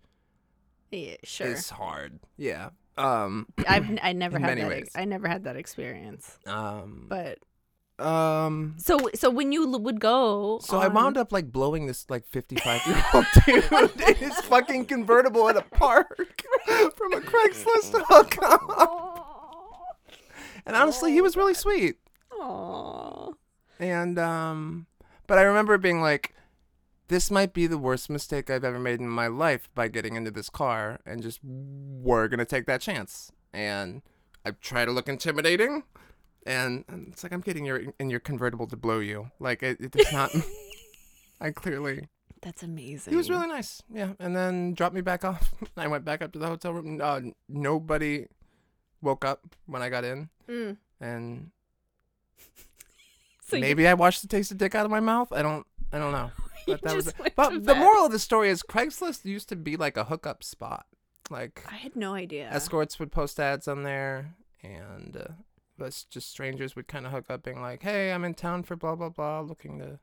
Yeah, 0.91 1.15
sure. 1.23 1.47
it's 1.47 1.69
hard. 1.71 2.19
Yeah. 2.37 2.69
Um. 2.97 3.47
I've 3.67 3.97
I 4.01 4.13
never 4.13 4.39
had 4.39 4.57
that. 4.57 4.67
ways. 4.67 4.89
I 4.95 5.05
never 5.05 5.27
had 5.27 5.43
that 5.45 5.55
experience. 5.55 6.37
Um. 6.45 7.05
But 7.07 7.39
Um. 8.03 8.75
so 8.77 8.97
so 9.15 9.29
when 9.29 9.51
you 9.51 9.71
l- 9.71 9.79
would 9.79 9.99
go, 9.99 10.59
So 10.61 10.79
I 10.79 10.87
wound 10.89 11.17
up 11.17 11.31
like 11.31 11.51
blowing 11.51 11.85
this 11.87 12.05
like 12.09 12.25
55 12.27 12.81
year 12.87 13.03
old 13.13 13.25
dude 13.45 14.01
in 14.07 14.15
his 14.15 14.35
fucking 14.41 14.85
convertible 14.85 15.47
at 15.49 15.55
a 15.57 15.61
park 15.61 16.17
from 16.95 17.13
a 17.13 17.21
Craigslist 17.21 17.93
hookup. 18.09 19.35
And 20.65 20.75
honestly, 20.75 21.11
he 21.13 21.21
was 21.21 21.35
really 21.37 21.53
sweet. 21.53 21.95
Aw. 22.39 23.31
And 23.79 24.19
um, 24.19 24.87
but 25.27 25.37
I 25.37 25.41
remember 25.43 25.77
being 25.77 26.01
like, 26.01 26.33
this 27.07 27.31
might 27.31 27.53
be 27.53 27.67
the 27.67 27.77
worst 27.77 28.09
mistake 28.09 28.49
I've 28.49 28.63
ever 28.63 28.79
made 28.79 28.99
in 28.99 29.09
my 29.09 29.27
life 29.27 29.69
by 29.73 29.87
getting 29.87 30.15
into 30.15 30.31
this 30.31 30.49
car 30.49 30.99
and 31.05 31.21
just 31.21 31.39
we're 31.43 32.27
gonna 32.27 32.45
take 32.45 32.65
that 32.67 32.81
chance. 32.81 33.31
And 33.53 34.01
I 34.45 34.51
try 34.51 34.85
to 34.85 34.91
look 34.91 35.07
intimidating. 35.07 35.83
And, 36.45 36.85
and 36.87 37.09
it's 37.11 37.21
like 37.23 37.31
I'm 37.33 37.41
getting 37.41 37.65
your 37.65 37.81
in 37.99 38.09
your 38.09 38.19
convertible 38.19 38.67
to 38.67 38.77
blow 38.77 38.99
you. 38.99 39.31
Like 39.39 39.61
it, 39.63 39.77
it's 39.81 40.11
not. 40.13 40.31
I 41.41 41.51
clearly 41.51 42.07
That's 42.41 42.63
amazing. 42.63 43.11
He 43.11 43.17
was 43.17 43.29
really 43.29 43.47
nice. 43.47 43.81
Yeah, 43.93 44.13
and 44.19 44.35
then 44.35 44.73
dropped 44.73 44.95
me 44.95 45.01
back 45.01 45.23
off. 45.23 45.53
I 45.77 45.87
went 45.87 46.03
back 46.05 46.21
up 46.21 46.31
to 46.33 46.39
the 46.39 46.47
hotel 46.47 46.73
room. 46.73 46.99
Uh, 47.01 47.21
nobody 47.47 48.27
woke 49.01 49.23
up 49.25 49.55
when 49.67 49.81
I 49.81 49.89
got 49.89 50.03
in, 50.03 50.29
Mm. 50.49 50.77
and 50.99 51.51
So 53.41 53.57
maybe 53.57 53.87
I 53.87 53.95
washed 53.95 54.21
the 54.21 54.27
taste 54.27 54.51
of 54.51 54.59
dick 54.59 54.75
out 54.75 54.85
of 54.85 54.91
my 54.91 54.99
mouth. 54.99 55.33
I 55.33 55.41
don't. 55.41 55.65
I 55.91 55.97
don't 55.97 56.11
know. 56.11 56.31
But 56.67 56.83
that 56.83 56.95
was. 56.95 57.05
just 57.05 57.17
it. 57.17 57.19
went 57.19 57.35
to 57.35 57.59
But 57.59 57.65
the 57.65 57.73
moral 57.73 58.05
of 58.05 58.11
the 58.11 58.19
story 58.19 58.49
is 58.49 58.61
Craigslist 58.61 59.25
used 59.25 59.49
to 59.49 59.55
be 59.55 59.75
like 59.75 59.97
a 59.97 60.03
hookup 60.03 60.43
spot. 60.43 60.85
Like 61.31 61.65
I 61.67 61.77
had 61.77 61.95
no 61.95 62.13
idea. 62.13 62.47
escorts 62.51 62.99
would 62.99 63.11
post 63.11 63.39
ads 63.39 63.67
on 63.67 63.81
there, 63.81 64.35
and 64.61 65.17
uh, 65.17 65.83
us 65.83 66.03
just 66.03 66.29
strangers 66.29 66.75
would 66.75 66.87
kind 66.87 67.07
of 67.07 67.11
hook 67.11 67.25
up, 67.29 67.43
being 67.43 67.61
like, 67.61 67.81
"Hey, 67.81 68.11
I'm 68.11 68.23
in 68.23 68.35
town 68.35 68.63
for 68.63 68.75
blah 68.75 68.95
blah 68.95 69.09
blah, 69.09 69.41
looking 69.41 69.79
to." 69.79 69.99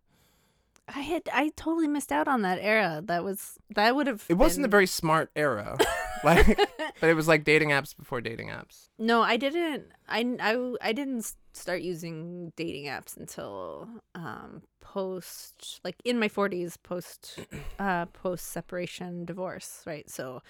I 0.88 1.00
had 1.00 1.28
I 1.32 1.50
totally 1.56 1.88
missed 1.88 2.12
out 2.12 2.28
on 2.28 2.42
that 2.42 2.58
era. 2.60 3.02
That 3.04 3.24
was 3.24 3.58
that 3.74 3.94
would 3.94 4.06
have. 4.06 4.24
It 4.28 4.34
wasn't 4.34 4.66
a 4.66 4.68
very 4.68 4.86
smart 4.86 5.30
era, 5.36 5.76
like, 6.26 6.46
but 7.00 7.08
it 7.08 7.14
was 7.14 7.26
like 7.28 7.44
dating 7.44 7.70
apps 7.70 7.96
before 7.96 8.20
dating 8.20 8.48
apps. 8.48 8.88
No, 8.98 9.22
I 9.22 9.36
didn't. 9.36 9.84
I, 10.08 10.36
I, 10.40 10.88
I 10.88 10.92
didn't 10.92 11.32
start 11.54 11.80
using 11.80 12.52
dating 12.56 12.84
apps 12.86 13.16
until 13.16 13.88
um 14.14 14.62
post 14.80 15.80
like 15.84 15.96
in 16.04 16.18
my 16.18 16.28
40s 16.28 16.76
post 16.82 17.38
uh 17.78 18.06
post 18.06 18.46
separation 18.52 19.24
divorce, 19.24 19.82
right? 19.86 20.08
So 20.10 20.42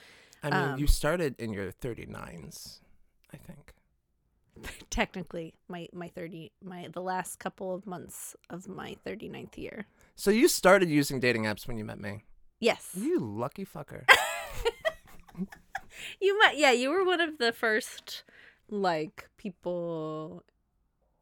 I 0.43 0.51
mean, 0.51 0.73
Um, 0.73 0.79
you 0.81 0.87
started 0.87 1.35
in 1.39 1.53
your 1.53 1.73
39s, 1.73 2.81
I 3.33 3.37
think. 3.39 3.75
technically 4.91 5.53
my 5.69 5.87
my 5.93 6.09
30 6.09 6.51
my 6.65 6.89
the 6.93 7.03
last 7.03 7.39
couple 7.39 7.75
of 7.75 7.87
months 7.87 8.35
of 8.49 8.67
my 8.69 8.97
39th 9.07 9.59
year. 9.59 9.87
So 10.15 10.31
you 10.31 10.49
started 10.49 10.89
using 10.89 11.21
dating 11.21 11.45
apps 11.45 11.69
when 11.69 11.77
you 11.77 11.85
met 11.85 12.01
me. 12.01 12.25
Yes. 12.59 12.91
You 12.95 13.19
lucky 13.21 13.67
fucker. 13.67 14.05
You 16.21 16.39
met 16.39 16.57
yeah, 16.57 16.73
you 16.73 16.91
were 16.91 17.05
one 17.05 17.21
of 17.21 17.39
the 17.39 17.53
first 17.53 18.25
like 18.69 19.29
people 19.37 20.43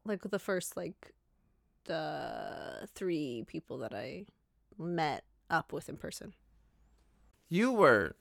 like 0.05 0.23
the 0.23 0.39
first 0.39 0.77
like 0.77 1.13
the 1.85 2.89
three 2.95 3.45
people 3.47 3.79
that 3.79 3.95
I 3.95 4.25
met 4.79 5.25
up 5.51 5.73
with 5.73 5.89
in 5.89 5.97
person. 5.97 6.33
you 7.49 7.71
were 7.73 8.17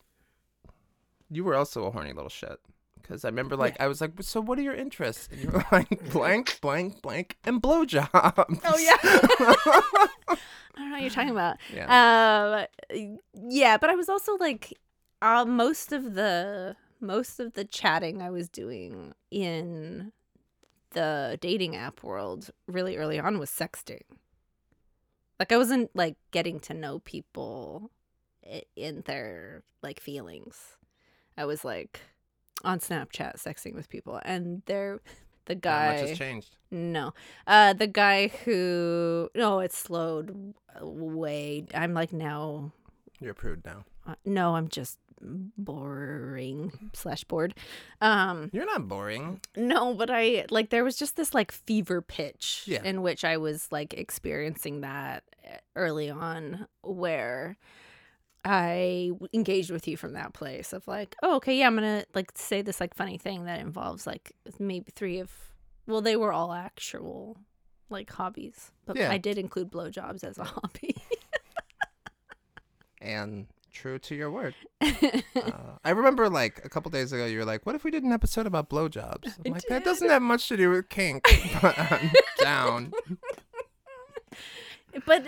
you 1.31 1.43
were 1.43 1.55
also 1.55 1.85
a 1.85 1.91
horny 1.91 2.11
little 2.13 2.29
shit 2.29 2.59
because 3.01 3.25
i 3.25 3.27
remember 3.29 3.55
like 3.55 3.75
i 3.79 3.87
was 3.87 3.99
like 4.01 4.11
so 4.21 4.39
what 4.41 4.59
are 4.59 4.61
your 4.61 4.75
interests 4.75 5.27
and 5.31 5.41
you 5.41 5.49
were 5.49 5.63
like 5.71 6.11
blank 6.11 6.59
blank 6.61 7.01
blank 7.01 7.37
and 7.45 7.61
blowjobs 7.61 8.59
Oh 8.65 8.77
yeah. 8.77 8.97
I 10.75 10.79
don't 10.79 10.89
know 10.89 10.95
what 10.95 11.01
you're 11.01 11.09
talking 11.09 11.29
about. 11.31 11.57
yeah 11.73 12.67
Um 12.91 13.07
yeah, 13.49 13.77
but 13.77 13.89
I 13.89 13.95
was 13.95 14.09
also 14.09 14.35
like 14.37 14.73
uh, 15.23 15.45
most 15.45 15.93
of 15.93 16.15
the 16.15 16.75
most 16.99 17.39
of 17.39 17.53
the 17.53 17.63
chatting 17.63 18.21
I 18.21 18.29
was 18.29 18.49
doing 18.49 19.13
in 19.31 20.11
the 20.91 21.37
dating 21.41 21.75
app 21.75 22.03
world 22.03 22.49
really 22.67 22.97
early 22.97 23.19
on 23.19 23.39
was 23.39 23.49
sexting. 23.49 24.03
Like 25.39 25.51
I 25.51 25.57
wasn't 25.57 25.89
like 25.95 26.15
getting 26.31 26.59
to 26.61 26.73
know 26.73 26.99
people 26.99 27.89
in 28.75 29.03
their 29.05 29.63
like 29.81 29.99
feelings. 29.99 30.77
I 31.37 31.45
was 31.45 31.63
like 31.65 32.01
on 32.63 32.79
Snapchat 32.79 33.41
sexting 33.41 33.75
with 33.75 33.89
people 33.89 34.19
and 34.23 34.61
they're 34.65 34.99
the 35.45 35.55
Not 35.55 35.61
guy 35.61 35.91
much 36.01 36.09
has 36.09 36.17
changed 36.17 36.57
no. 36.69 37.13
Uh 37.47 37.71
the 37.73 37.87
guy 37.87 38.27
who 38.27 39.29
no, 39.35 39.59
it 39.59 39.71
slowed 39.71 40.53
way. 40.81 41.65
I'm 41.73 41.93
like 41.93 42.11
now 42.11 42.73
you're 43.19 43.31
a 43.31 43.35
prude 43.35 43.65
now 43.65 43.85
uh, 44.05 44.15
no, 44.25 44.55
I'm 44.55 44.67
just 44.67 44.97
boring 45.21 46.89
slash 46.93 47.23
bored. 47.23 47.53
Um 48.01 48.49
you're 48.53 48.65
not 48.65 48.87
boring 48.87 49.41
no, 49.55 49.93
but 49.93 50.09
I 50.11 50.45
like 50.49 50.69
there 50.69 50.83
was 50.83 50.95
just 50.97 51.15
this 51.15 51.33
like 51.33 51.51
fever 51.51 52.01
pitch 52.01 52.63
Yeah. 52.67 52.83
in 52.83 53.01
which 53.01 53.23
I 53.23 53.37
was 53.37 53.67
like 53.71 53.93
experiencing 53.93 54.81
that 54.81 55.23
early 55.75 56.09
on 56.09 56.67
where 56.81 57.57
I 58.45 59.11
engaged 59.33 59.71
with 59.71 59.87
you 59.87 59.95
from 59.95 60.13
that 60.13 60.33
place 60.33 60.73
of 60.73 60.85
like, 60.85 61.15
oh, 61.23 61.37
okay, 61.37 61.57
yeah, 61.57 61.67
I'm 61.67 61.75
gonna 61.75 62.03
like 62.13 62.31
say 62.35 62.61
this 62.61 62.81
like 62.81 62.93
funny 62.93 63.17
thing 63.17 63.45
that 63.45 63.61
involves 63.61 64.05
like 64.05 64.33
maybe 64.59 64.91
three 64.93 65.19
of, 65.19 65.31
well, 65.87 66.01
they 66.01 66.17
were 66.17 66.33
all 66.33 66.51
actual 66.51 67.37
like 67.89 68.11
hobbies, 68.11 68.71
but 68.85 68.97
Yeah. 68.97 69.11
I 69.11 69.17
did 69.17 69.37
include 69.37 69.71
blowjobs 69.71 70.23
as 70.25 70.37
a 70.37 70.43
hobby. 70.55 70.95
and 73.01 73.47
true 73.73 73.99
to 73.99 74.15
your 74.15 74.31
word. 74.31 74.55
Uh, 75.35 75.77
i 75.83 75.89
remember 75.89 76.29
like 76.29 76.63
a 76.63 76.69
couple 76.69 76.89
days 76.89 77.11
ago 77.11 77.25
you 77.25 77.37
were 77.39 77.43
like 77.45 77.65
what 77.65 77.75
if 77.75 77.83
we 77.83 77.91
did 77.91 78.03
an 78.03 78.11
episode 78.13 78.45
about 78.45 78.69
blowjobs? 78.69 79.33
I'm 79.45 79.51
like 79.51 79.63
that 79.67 79.83
doesn't 79.83 80.07
have 80.09 80.21
much 80.21 80.47
to 80.49 80.55
do 80.55 80.69
with 80.69 80.87
kink 80.89 81.23
but 81.61 81.77
I'm 81.77 82.11
down. 82.39 82.93
But 85.05 85.23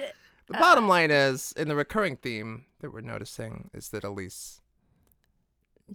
the 0.47 0.53
bottom 0.53 0.87
line 0.87 1.09
is 1.09 1.51
in 1.57 1.67
the 1.67 1.75
recurring 1.75 2.17
theme 2.17 2.65
that 2.81 2.93
we're 2.93 3.01
noticing 3.01 3.71
is 3.73 3.89
that 3.89 4.03
elise 4.03 4.61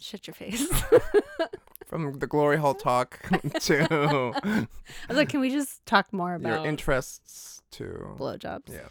shut 0.00 0.26
your 0.26 0.34
face. 0.34 0.68
from 1.86 2.18
the 2.18 2.26
glory 2.26 2.56
hole 2.56 2.74
talk 2.74 3.20
to 3.60 3.86
I 4.44 4.66
was 5.08 5.16
like, 5.16 5.28
can 5.28 5.40
we 5.40 5.50
just 5.50 5.86
talk 5.86 6.12
more 6.12 6.34
about 6.34 6.62
your 6.62 6.66
interests 6.66 7.62
to 7.72 8.16
blowjobs? 8.18 8.70
yeah 8.72 8.88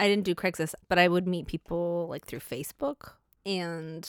I 0.00 0.08
didn't 0.08 0.24
do 0.24 0.34
Craigslist, 0.34 0.74
but 0.88 0.98
I 0.98 1.08
would 1.08 1.26
meet 1.26 1.46
people 1.46 2.06
like 2.08 2.26
through 2.26 2.40
Facebook. 2.40 3.12
And 3.44 4.08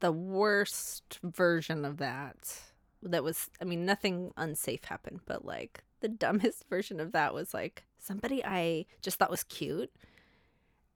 the 0.00 0.12
worst 0.12 1.18
version 1.22 1.84
of 1.84 1.98
that, 1.98 2.60
that 3.02 3.22
was, 3.22 3.50
I 3.60 3.64
mean, 3.64 3.86
nothing 3.86 4.32
unsafe 4.36 4.84
happened, 4.84 5.20
but 5.26 5.44
like 5.44 5.84
the 6.00 6.08
dumbest 6.24 6.64
version 6.68 7.00
of 7.00 7.12
that 7.12 7.34
was 7.34 7.54
like 7.54 7.84
somebody 7.98 8.44
I 8.44 8.86
just 9.02 9.18
thought 9.18 9.30
was 9.30 9.44
cute. 9.44 9.92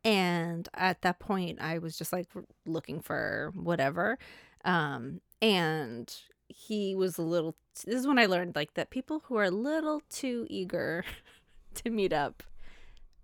And 0.05 0.69
at 0.75 1.03
that 1.03 1.19
point, 1.19 1.61
I 1.61 1.79
was 1.79 1.99
just 1.99 2.13
like 2.13 2.29
looking 2.67 3.01
for 3.01 3.53
whatever. 3.55 4.19
Um, 4.65 5.21
and 5.43 6.13
he 6.49 6.95
was 6.95 7.19
a 7.19 7.23
little, 7.23 7.57
this 7.85 7.95
is 7.95 8.07
when 8.07 8.19
I 8.19 8.27
learned 8.27 8.57
like 8.57 8.75
that 8.75 8.91
people 8.91 9.23
who 9.27 9.37
are 9.37 9.45
a 9.45 9.51
little 9.51 10.03
too 10.09 10.47
eager 10.49 11.05
to 11.75 11.91
meet 11.91 12.13
up 12.13 12.43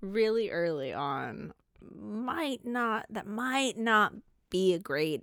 really 0.05 0.51
early 0.51 0.93
on 0.93 1.53
might 1.97 2.65
not 2.65 3.07
that 3.11 3.27
might 3.27 3.79
not 3.79 4.13
be 4.51 4.73
a 4.75 4.79
great 4.79 5.23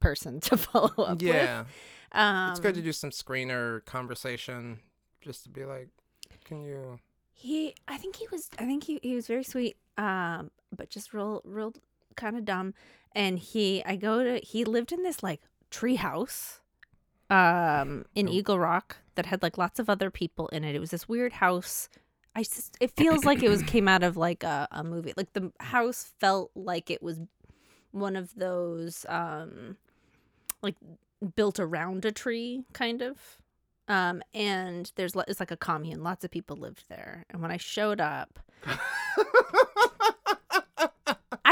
person 0.00 0.40
to 0.40 0.56
follow 0.56 0.92
up 1.04 1.20
with 1.20 1.22
yeah 1.22 1.60
with. 1.60 1.68
Um 2.12 2.50
it's 2.50 2.60
good 2.60 2.74
to 2.74 2.82
do 2.82 2.92
some 2.92 3.10
screener 3.10 3.84
conversation 3.84 4.80
just 5.20 5.44
to 5.44 5.48
be 5.48 5.64
like 5.64 5.88
can 6.44 6.62
you 6.62 6.98
he 7.32 7.74
I 7.88 7.96
think 7.96 8.16
he 8.16 8.26
was 8.30 8.50
I 8.58 8.64
think 8.64 8.84
he, 8.84 9.00
he 9.02 9.14
was 9.14 9.26
very 9.26 9.44
sweet 9.44 9.76
um 9.96 10.50
but 10.76 10.90
just 10.90 11.12
real 11.14 11.40
real 11.44 11.72
kind 12.16 12.36
of 12.36 12.44
dumb 12.44 12.74
and 13.12 13.38
he 13.38 13.82
I 13.84 13.96
go 13.96 14.22
to 14.22 14.40
he 14.44 14.64
lived 14.64 14.92
in 14.92 15.02
this 15.02 15.22
like 15.22 15.40
tree 15.70 15.96
house 15.96 16.60
um 17.30 18.04
in. 18.14 18.28
Eagle 18.28 18.58
Rock 18.58 18.98
that 19.14 19.26
had 19.26 19.42
like 19.42 19.56
lots 19.58 19.78
of 19.78 19.88
other 19.88 20.10
people 20.10 20.48
in 20.48 20.64
it. 20.64 20.74
It 20.74 20.80
was 20.80 20.90
this 20.90 21.08
weird 21.08 21.34
house. 21.34 21.88
I 22.34 22.42
just 22.42 22.76
it 22.80 22.90
feels 22.96 23.24
like 23.24 23.42
it 23.42 23.48
was 23.48 23.62
came 23.62 23.86
out 23.86 24.02
of 24.02 24.16
like 24.16 24.42
a, 24.42 24.66
a 24.70 24.82
movie. 24.82 25.12
Like 25.16 25.32
the 25.32 25.52
house 25.60 26.12
felt 26.18 26.50
like 26.54 26.90
it 26.90 27.02
was 27.02 27.20
one 27.92 28.16
of 28.16 28.34
those 28.34 29.06
um 29.08 29.76
like 30.62 30.74
built 31.36 31.60
around 31.60 32.04
a 32.04 32.12
tree 32.12 32.64
kind 32.72 33.02
of. 33.02 33.18
Um 33.88 34.22
and 34.32 34.90
there's 34.96 35.14
it's 35.28 35.40
like 35.40 35.50
a 35.52 35.56
commune. 35.56 36.02
Lots 36.02 36.24
of 36.24 36.30
people 36.30 36.56
lived 36.56 36.84
there. 36.88 37.24
And 37.30 37.40
when 37.40 37.50
I 37.52 37.56
showed 37.56 38.00
up, 38.00 38.40
I 38.66 38.76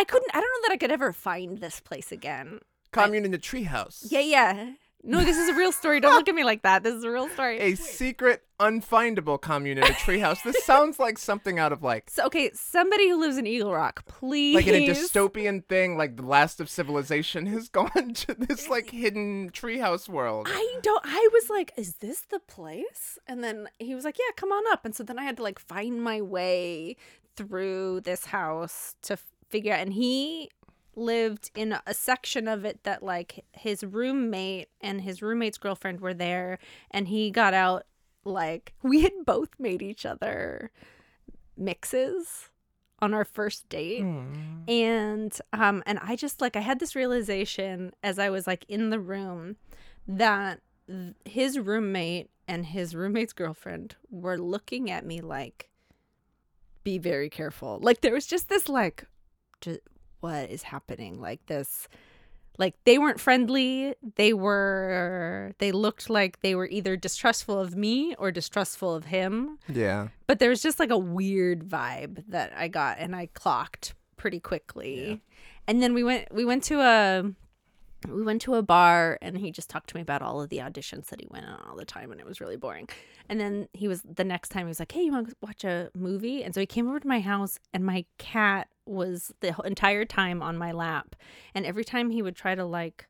couldn't 0.05 0.31
I 0.35 0.41
don't 0.41 0.43
know 0.43 0.63
that 0.69 0.73
I 0.73 0.77
could 0.79 0.91
ever 0.91 1.13
find 1.13 1.59
this 1.59 1.79
place 1.81 2.11
again. 2.11 2.61
commune 2.91 3.25
in 3.25 3.31
the 3.31 3.39
treehouse 3.39 4.07
Yeah, 4.11 4.21
yeah. 4.21 4.73
No, 5.05 5.25
this 5.25 5.37
is 5.37 5.49
a 5.49 5.55
real 5.55 5.73
story. 5.73 5.99
Don't 6.01 6.15
look 6.15 6.29
at 6.29 6.35
me 6.35 6.45
like 6.45 6.63
that. 6.63 6.85
This 6.85 6.95
is 6.95 7.03
a 7.03 7.11
real 7.11 7.29
story. 7.29 7.59
a 7.59 7.75
secret 7.75 8.45
unfindable 8.61 9.41
commune 9.41 9.77
in 9.79 9.83
a 9.83 9.89
treehouse 9.89 10.41
this 10.45 10.65
sounds 10.65 11.01
like 11.01 11.19
something 11.19 11.59
out 11.59 11.73
of 11.73 11.83
like 11.83 12.09
So, 12.09 12.27
okay, 12.27 12.53
somebody 12.55 13.09
who 13.09 13.19
lives 13.19 13.37
in 13.37 13.45
Eagle 13.45 13.73
Rock, 13.73 14.05
please. 14.07 14.55
like 14.55 14.69
in 14.69 14.77
a 14.77 14.87
dystopian 14.87 15.67
thing 15.67 15.97
like 15.97 16.17
the 16.17 16.23
last 16.23 16.61
of 16.61 16.71
civilization 16.71 17.47
has 17.47 17.69
gone 17.81 18.15
to 18.15 18.35
this 18.35 18.69
like 18.69 18.91
hidden 18.91 19.51
treehouse 19.51 20.09
world 20.09 20.47
I 20.49 20.79
don't. 20.83 21.03
I 21.05 21.29
was 21.33 21.51
like, 21.51 21.73
"Is 21.77 21.97
this 21.97 22.21
the 22.21 22.39
place?" 22.39 23.19
And 23.27 23.43
then 23.43 23.69
he 23.81 23.97
was 23.97 24.05
like, 24.05 24.17
"Yeah, 24.19 24.33
come 24.37 24.53
on 24.53 24.63
up." 24.73 24.85
And 24.85 24.95
so 24.95 25.03
then 25.03 25.19
I 25.19 25.25
had 25.25 25.37
to 25.39 25.43
like 25.43 25.59
find 25.59 26.01
my 26.01 26.21
way 26.21 26.95
through 27.35 28.03
this 28.03 28.27
house 28.27 28.95
to 29.03 29.17
figure 29.49 29.73
out. 29.73 29.81
And 29.81 29.93
he 29.95 30.51
lived 30.95 31.51
in 31.55 31.77
a 31.87 31.95
section 31.95 32.47
of 32.49 32.65
it 32.65 32.85
that 32.85 33.03
like 33.03 33.45
his 33.53 33.83
roommate 33.85 34.69
and 34.81 35.01
his 35.01 35.23
roommate's 35.23 35.59
girlfriend 35.59 36.01
were 36.01 36.15
there, 36.15 36.59
and 36.91 37.09
he 37.09 37.31
got 37.31 37.55
out 37.55 37.85
like 38.25 38.73
we 38.83 39.03
had 39.03 39.13
both 39.27 39.51
made 39.59 39.83
each 39.83 40.05
other 40.07 40.71
mixes 41.57 42.49
on 43.01 43.13
our 43.15 43.25
first 43.25 43.69
date 43.69 44.01
Hmm. 44.03 44.61
and 44.69 45.37
um 45.53 45.83
and 45.87 45.99
i 46.03 46.15
just 46.15 46.41
like 46.41 46.55
i 46.57 46.61
had 46.61 46.79
this 46.79 46.95
realization 46.95 47.93
as 48.03 48.19
i 48.19 48.31
was 48.31 48.47
like 48.47 48.65
in 48.69 48.91
the 48.91 49.01
room 49.01 49.57
that 50.07 50.61
th- 50.87 51.15
his 51.25 51.59
roommate 51.59 52.31
and 52.47 52.65
his 52.67 52.95
roommate's 52.95 53.33
girlfriend 53.33 53.97
were 54.11 54.39
looking 54.39 54.89
at 54.91 55.05
me 55.05 55.21
like 55.21 55.69
be 56.85 56.97
very 56.97 57.29
careful 57.29 57.79
like 57.83 58.01
there 58.03 58.15
was 58.15 58.27
just 58.27 58.49
this 58.49 58.69
like 58.69 59.05
what 60.23 60.51
is 60.51 60.63
happening? 60.63 61.21
Like 61.21 61.45
this 61.47 61.89
like 62.59 62.75
they 62.85 62.99
weren't 62.99 63.21
friendly. 63.21 63.95
They 64.17 64.33
were 64.33 65.53
they 65.59 65.73
looked 65.73 66.11
like 66.11 66.41
they 66.41 66.55
were 66.55 66.67
either 66.67 66.97
distrustful 66.97 67.59
of 67.59 67.75
me 67.75 68.15
or 68.19 68.31
distrustful 68.31 68.95
of 68.95 69.07
him. 69.07 69.59
Yeah. 69.69 70.09
But 70.27 70.39
there 70.39 70.51
was 70.51 70.63
just 70.63 70.79
like 70.79 70.91
a 70.91 70.99
weird 70.99 71.65
vibe 71.65 72.25
that 72.29 72.53
I 72.57 72.69
got 72.69 72.99
and 72.99 73.17
I 73.17 73.27
clocked 73.27 73.95
pretty 74.17 74.41
quickly. 74.41 75.09
Yeah. 75.09 75.17
And 75.67 75.83
then 75.83 75.95
we 75.95 76.05
went 76.05 76.33
we 76.33 76.45
went 76.45 76.65
to 76.65 76.81
a 76.81 77.33
we 78.09 78.23
went 78.23 78.43
to 78.43 78.55
a 78.55 78.63
bar 78.63 79.19
and 79.23 79.39
he 79.39 79.51
just 79.51 79.71
talked 79.71 79.91
to 79.91 79.97
me 79.97 80.03
about 80.03 80.23
all 80.23 80.41
of 80.41 80.49
the 80.49 80.59
auditions 80.59 81.07
that 81.07 81.21
he 81.21 81.27
went 81.31 81.47
on 81.47 81.61
all 81.69 81.77
the 81.77 81.85
time 81.85 82.11
and 82.11 82.21
it 82.21 82.27
was 82.27 82.41
really 82.41 82.57
boring. 82.57 82.89
And 83.29 83.41
then 83.41 83.69
he 83.73 83.89
was 83.89 84.03
the 84.03 84.25
next 84.25 84.51
time 84.51 84.67
he 84.67 84.69
was 84.69 84.81
like, 84.81 84.93
"Hey, 84.93 85.03
you 85.03 85.13
want 85.13 85.29
to 85.29 85.37
watch 85.41 85.65
a 85.65 85.91
movie?" 85.95 86.43
And 86.43 86.55
so 86.55 86.61
he 86.61 86.67
came 86.67 86.89
over 86.89 87.01
to 87.01 87.09
my 87.09 87.21
house 87.21 87.59
and 87.73 87.85
my 87.85 88.05
cat 88.19 88.69
was 88.87 89.33
the 89.41 89.55
entire 89.65 90.05
time 90.05 90.43
on 90.43 90.57
my 90.59 90.73
lap. 90.73 91.15
And 91.55 91.65
every 91.65 91.85
time 91.85 92.11
he 92.11 92.23
would 92.23 92.37
try 92.37 92.55
to 92.55 92.65
like 92.65 93.07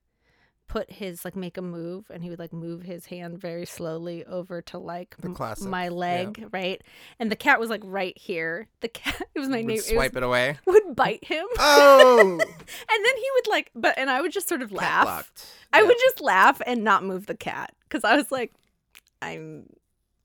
put 0.73 0.91
his 0.91 1.23
like 1.23 1.37
make 1.37 1.59
a 1.59 1.63
move 1.63 2.07
and 2.11 2.23
he 2.25 2.31
would 2.31 2.39
like 2.39 2.51
move 2.53 2.83
his 2.83 3.05
hand 3.05 3.39
very 3.39 3.67
slowly 3.67 4.25
over 4.25 4.63
to 4.63 4.79
like 4.79 5.15
The 5.21 5.29
classic, 5.29 5.69
my 5.69 5.85
yeah. 5.85 5.91
leg, 5.91 6.49
right? 6.51 6.81
And 7.19 7.31
the 7.31 7.37
cat 7.37 7.61
was 7.61 7.69
like 7.69 7.83
right 7.85 8.17
here. 8.17 8.69
The 8.81 8.89
cat 8.89 9.21
it 9.35 9.39
was 9.39 9.51
my 9.51 9.61
neighbor 9.61 9.83
swipe 9.83 10.17
it 10.17 10.23
away. 10.23 10.57
would 10.67 10.97
bite 10.97 11.25
him. 11.25 11.45
Oh. 11.59 12.19
and 12.21 12.41
then 12.41 13.17
he 13.17 13.29
would 13.35 13.47
like 13.49 13.71
but 13.75 13.99
and 13.99 14.09
I 14.09 14.23
would 14.23 14.33
just 14.33 14.49
sort 14.49 14.63
of 14.63 14.73
laugh. 14.73 15.05
Locked. 15.05 15.47
I 15.75 15.83
would 15.83 15.97
just 16.01 16.23
laugh 16.23 16.63
and 16.67 16.83
not 16.83 17.05
move 17.05 17.27
the 17.27 17.35
cat 17.37 17.75
cuz 17.91 18.03
I 18.03 18.17
was 18.17 18.33
like 18.33 18.55
I'm 19.21 19.67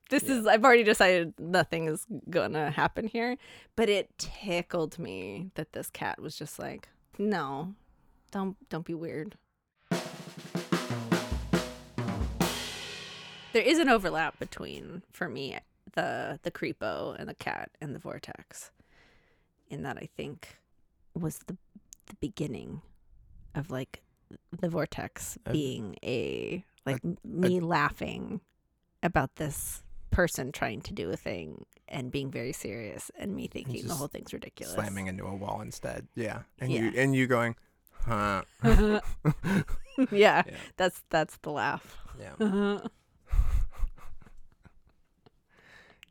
this 0.09 0.23
Yeah. 0.23 0.35
is 0.35 0.47
I've 0.47 0.63
already 0.63 0.83
decided 0.85 1.33
nothing 1.37 1.89
is 1.89 2.05
to 2.31 2.71
happen 2.73 3.07
here, 3.07 3.35
but 3.75 3.89
it 3.89 4.17
tickled 4.17 4.97
me 4.97 5.51
that 5.55 5.73
this 5.73 5.89
cat 5.89 6.21
was 6.21 6.37
just 6.37 6.57
like, 6.57 6.87
"No. 7.17 7.73
Don't 8.31 8.55
don't 8.69 8.85
be 8.85 8.93
weird." 8.93 9.35
There 13.57 13.65
is 13.65 13.79
an 13.79 13.89
overlap 13.89 14.37
between 14.37 15.01
for 15.11 15.27
me 15.27 15.57
the 15.93 16.39
the 16.43 16.51
creepo 16.51 17.15
and 17.17 17.27
the 17.27 17.33
cat 17.33 17.71
and 17.81 17.95
the 17.95 17.97
vortex 17.97 18.69
in 19.67 19.81
that 19.81 19.97
I 19.97 20.07
think 20.15 20.59
was 21.15 21.39
the 21.47 21.57
the 22.05 22.13
beginning 22.21 22.83
of 23.55 23.71
like 23.71 24.03
the 24.51 24.69
vortex 24.69 25.39
being 25.51 25.95
a 26.03 26.63
like 26.85 27.01
me 27.25 27.59
laughing 27.59 28.41
about 29.01 29.37
this 29.37 29.81
person 30.11 30.51
trying 30.51 30.81
to 30.81 30.93
do 30.93 31.09
a 31.09 31.17
thing 31.17 31.65
and 31.87 32.11
being 32.11 32.29
very 32.29 32.53
serious 32.53 33.09
and 33.17 33.35
me 33.35 33.47
thinking 33.47 33.87
the 33.87 33.95
whole 33.95 34.07
thing's 34.07 34.33
ridiculous. 34.33 34.75
slamming 34.75 35.07
into 35.07 35.25
a 35.25 35.35
wall 35.35 35.61
instead. 35.61 36.07
Yeah. 36.13 36.41
And 36.59 36.71
Yeah. 36.71 36.91
you 36.91 36.91
and 36.95 37.15
you 37.15 37.25
going, 37.25 37.55
huh? 38.05 38.43
yeah, 38.63 39.01
Yeah. 40.11 40.43
that's 40.75 41.01
that's 41.09 41.37
the 41.37 41.49
laugh. 41.49 41.97
Yeah. 42.19 42.81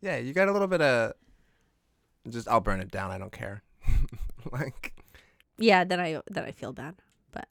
Yeah, 0.00 0.16
you 0.18 0.32
got 0.32 0.48
a 0.48 0.52
little 0.52 0.68
bit 0.68 0.80
of 0.80 1.12
just 2.28 2.48
I'll 2.48 2.60
burn 2.60 2.80
it 2.80 2.90
down, 2.90 3.10
I 3.10 3.18
don't 3.18 3.32
care. 3.32 3.62
like 4.52 4.94
yeah, 5.58 5.84
then 5.84 6.00
I 6.00 6.20
then 6.30 6.44
I 6.44 6.52
feel 6.52 6.72
bad, 6.72 6.96
but 7.32 7.48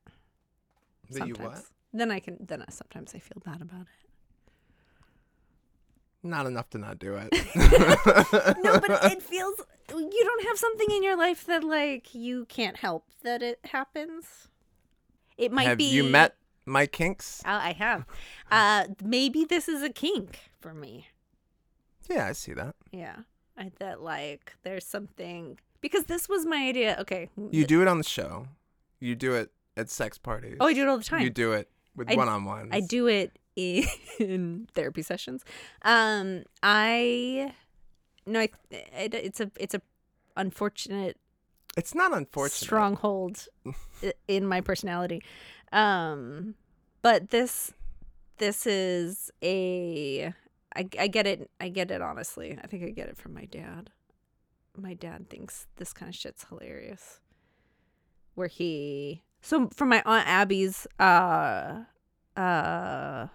that 1.10 1.28
you 1.28 1.36
sometimes 1.36 1.58
what? 1.58 1.66
then 1.94 2.12
I 2.12 2.20
can 2.20 2.38
then 2.40 2.62
I, 2.62 2.66
sometimes 2.70 3.14
I 3.16 3.20
feel 3.20 3.42
bad 3.44 3.62
about 3.62 3.82
it. 3.82 3.88
Not 6.24 6.48
enough 6.48 6.70
to 6.72 6.80
not 6.80 6.98
do 6.98 7.16
it. 7.16 7.30
no, 8.64 8.80
but 8.80 9.12
it 9.12 9.22
feels 9.22 9.62
you 9.90 10.24
don't 10.24 10.48
have 10.48 10.58
something 10.58 10.90
in 10.92 11.04
your 11.04 11.16
life 11.16 11.46
that 11.46 11.64
like 11.64 12.16
you 12.16 12.46
can't 12.46 12.78
help 12.78 13.06
that 13.24 13.42
it 13.42 13.60
happens. 13.66 14.48
It 15.38 15.52
might 15.52 15.68
Have 15.68 15.78
be 15.78 15.86
you 15.86 16.04
met 16.04 16.36
my 16.66 16.88
kinks? 16.88 17.42
Uh, 17.46 17.60
I 17.62 17.74
have. 17.74 18.06
Uh, 18.50 18.86
maybe 19.04 19.46
this 19.46 19.68
is 19.68 19.84
a 19.84 19.90
kink 19.90 20.40
for 20.60 20.74
me. 20.74 21.08
Yeah, 22.10 22.28
I 22.28 22.34
see 22.34 22.54
that. 22.54 22.76
Yeah, 22.92 23.18
I 23.58 23.72
that 23.80 24.02
like 24.02 24.54
there's 24.64 24.86
something 24.86 25.60
because 25.82 26.06
this 26.06 26.28
was 26.30 26.46
my 26.46 26.68
idea. 26.68 26.98
Okay. 27.00 27.30
You 27.52 27.66
do 27.66 27.82
it 27.82 27.88
on 27.88 27.98
the 27.98 28.04
show. 28.04 28.48
You 29.00 29.16
do 29.16 29.34
it 29.34 29.52
at 29.78 29.90
sex 29.90 30.18
parties. 30.18 30.58
Oh, 30.60 30.68
I 30.68 30.74
do 30.74 30.82
it 30.84 30.88
all 30.88 30.98
the 30.98 31.04
time. 31.04 31.22
You 31.22 31.30
do 31.30 31.52
it 31.54 31.70
with 31.96 32.12
one-on-ones. 32.12 32.70
I 32.72 32.80
do 32.82 33.08
it 33.08 33.38
in 33.56 34.68
therapy 34.74 35.02
sessions. 35.02 35.44
Um, 35.84 36.44
I 36.64 37.54
no, 38.26 38.40
I, 38.42 38.50
it, 38.72 39.14
it's 39.14 39.40
a 39.40 39.52
it's 39.60 39.74
a 39.74 39.82
unfortunate 40.36 41.18
It's 41.78 41.96
not 41.96 42.14
unfortunate. 42.16 42.66
stronghold 42.66 43.48
in 44.28 44.46
my 44.48 44.62
personality. 44.62 45.24
Um, 45.72 46.56
but 47.02 47.30
this 47.30 47.74
this 48.38 48.68
is 48.68 49.32
a 49.42 50.34
I, 50.76 50.88
I 51.00 51.08
get 51.08 51.28
it 51.28 51.50
I 51.60 51.70
get 51.70 51.92
it 51.92 52.02
honestly. 52.02 52.58
I 52.62 52.68
think 52.68 52.84
I 52.84 52.90
get 52.90 53.10
it 53.10 53.18
from 53.18 53.34
my 53.34 53.46
dad. 53.46 53.92
My 54.78 54.94
dad 54.94 55.30
thinks 55.30 55.68
this 55.78 55.94
kind 55.94 56.10
of 56.10 56.16
shit's 56.16 56.46
hilarious. 56.50 57.20
Where 58.34 58.48
he 58.48 59.24
so 59.42 59.70
from 59.74 59.90
my 59.90 60.02
aunt 60.06 60.28
Abby's 60.28 60.88
uh 61.00 61.84
uh 62.36 63.28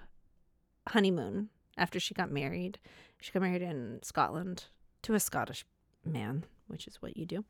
honeymoon 0.89 1.49
after 1.77 1.99
she 1.99 2.15
got 2.15 2.31
married. 2.31 2.79
She 3.21 3.33
got 3.33 3.43
married 3.43 3.63
in 3.63 4.01
Scotland 4.03 4.65
to 5.03 5.15
a 5.15 5.21
Scottish 5.21 5.65
man, 6.05 6.45
which 6.67 6.87
is 6.87 7.01
what 7.01 7.17
you 7.17 7.27
do 7.27 7.45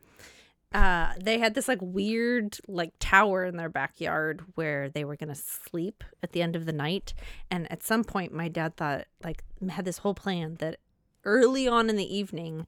uh 0.72 1.12
they 1.20 1.38
had 1.38 1.54
this 1.54 1.66
like 1.66 1.80
weird 1.82 2.56
like 2.68 2.92
tower 3.00 3.44
in 3.44 3.56
their 3.56 3.68
backyard 3.68 4.42
where 4.54 4.88
they 4.88 5.04
were 5.04 5.16
gonna 5.16 5.34
sleep 5.34 6.04
at 6.22 6.32
the 6.32 6.42
end 6.42 6.54
of 6.54 6.64
the 6.64 6.72
night. 6.72 7.12
And 7.50 7.70
at 7.72 7.82
some 7.82 8.04
point 8.04 8.32
my 8.32 8.48
dad 8.48 8.76
thought 8.76 9.06
like 9.24 9.42
had 9.68 9.84
this 9.84 9.98
whole 9.98 10.14
plan 10.14 10.56
that 10.60 10.78
early 11.24 11.66
on 11.66 11.90
in 11.90 11.96
the 11.96 12.16
evening 12.16 12.66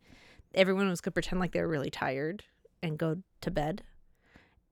everyone 0.55 0.89
was 0.89 1.01
gonna 1.01 1.13
pretend 1.13 1.41
like 1.41 1.53
they 1.53 1.61
were 1.61 1.69
really 1.69 1.91
tired 1.91 2.45
and 2.83 2.99
go 2.99 3.19
to 3.41 3.51
bed. 3.51 3.83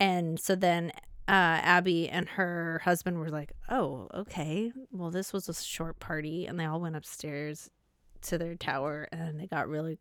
And 0.01 0.40
so 0.40 0.57
then 0.57 0.90
uh 1.29 1.62
abby 1.62 2.09
and 2.09 2.31
her 2.31 2.81
husband 2.85 3.21
were 3.21 3.31
like 3.31 3.53
oh 3.69 4.09
okay. 4.12 4.73
Well 4.90 5.12
this 5.12 5.33
was 5.33 5.49
a 5.49 5.55
short 5.55 6.01
party. 6.01 6.47
And 6.47 6.59
they 6.59 6.64
all 6.64 6.81
went 6.81 6.97
upstairs 6.97 7.71
to 8.23 8.38
their 8.38 8.57
tower 8.57 9.09
and 9.12 9.38
they 9.38 9.47
got 9.47 9.69
really 9.69 9.99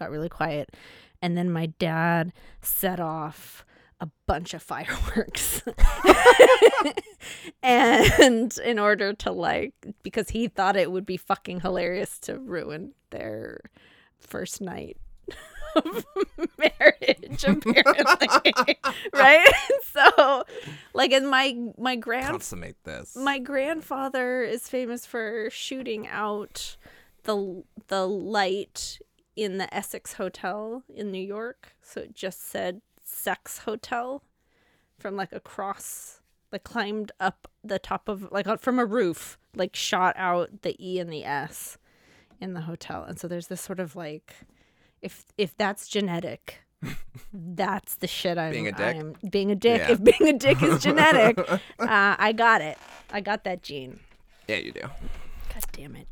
got 0.00 0.10
really 0.10 0.28
quiet 0.28 0.74
and 1.22 1.36
then 1.36 1.50
my 1.50 1.66
dad 1.66 2.32
set 2.62 2.98
off 2.98 3.64
a 4.00 4.08
bunch 4.26 4.54
of 4.54 4.62
fireworks. 4.72 5.62
And 7.62 8.56
in 8.64 8.78
order 8.78 9.12
to 9.12 9.30
like 9.30 9.74
because 10.02 10.30
he 10.30 10.48
thought 10.48 10.76
it 10.76 10.90
would 10.90 11.04
be 11.04 11.18
fucking 11.18 11.60
hilarious 11.60 12.18
to 12.20 12.38
ruin 12.38 12.92
their 13.10 13.60
first 14.18 14.60
night 14.62 14.96
of 15.76 16.06
marriage 16.58 17.44
apparently. 17.44 18.78
Right? 19.12 19.52
So 19.84 20.44
like 20.94 21.12
and 21.12 21.28
my 21.28 21.56
my 21.76 21.96
grand 21.96 22.28
consummate 22.28 22.82
this. 22.84 23.14
my 23.14 23.38
grandfather 23.38 24.42
is 24.42 24.68
famous 24.68 25.04
for 25.04 25.50
shooting 25.50 26.08
out 26.08 26.76
the 27.24 27.62
the 27.88 28.08
light 28.08 28.98
in 29.36 29.58
the 29.58 29.72
Essex 29.74 30.14
Hotel 30.14 30.82
in 30.94 31.10
New 31.10 31.22
York. 31.22 31.74
So 31.82 32.02
it 32.02 32.14
just 32.14 32.48
said 32.48 32.80
sex 33.02 33.58
hotel 33.58 34.22
from 34.98 35.16
like 35.16 35.32
across 35.32 36.20
like 36.52 36.64
climbed 36.64 37.12
up 37.20 37.48
the 37.62 37.78
top 37.78 38.08
of 38.08 38.30
like 38.32 38.46
from 38.60 38.78
a 38.78 38.84
roof, 38.84 39.38
like 39.54 39.76
shot 39.76 40.14
out 40.16 40.62
the 40.62 40.76
E 40.84 40.98
and 40.98 41.12
the 41.12 41.24
S 41.24 41.78
in 42.40 42.54
the 42.54 42.62
hotel. 42.62 43.04
And 43.04 43.18
so 43.18 43.28
there's 43.28 43.46
this 43.46 43.60
sort 43.60 43.80
of 43.80 43.96
like 43.96 44.34
if 45.02 45.24
if 45.38 45.56
that's 45.56 45.88
genetic, 45.88 46.62
that's 47.32 47.96
the 47.96 48.06
shit 48.06 48.38
I'm 48.38 48.52
Being 48.52 48.68
a 48.68 48.72
dick? 48.72 48.96
I'm 48.96 49.14
being 49.30 49.50
a 49.50 49.54
dick. 49.54 49.80
Yeah. 49.80 49.92
If 49.92 50.04
being 50.04 50.34
a 50.34 50.38
dick 50.38 50.62
is 50.62 50.82
genetic, 50.82 51.38
uh, 51.50 51.58
I 51.78 52.32
got 52.32 52.60
it. 52.62 52.78
I 53.10 53.20
got 53.20 53.44
that 53.44 53.62
gene. 53.62 54.00
yeah, 54.48 54.56
you 54.56 54.72
do. 54.72 54.80
God 54.80 55.64
damn 55.72 55.96
it. 55.96 56.08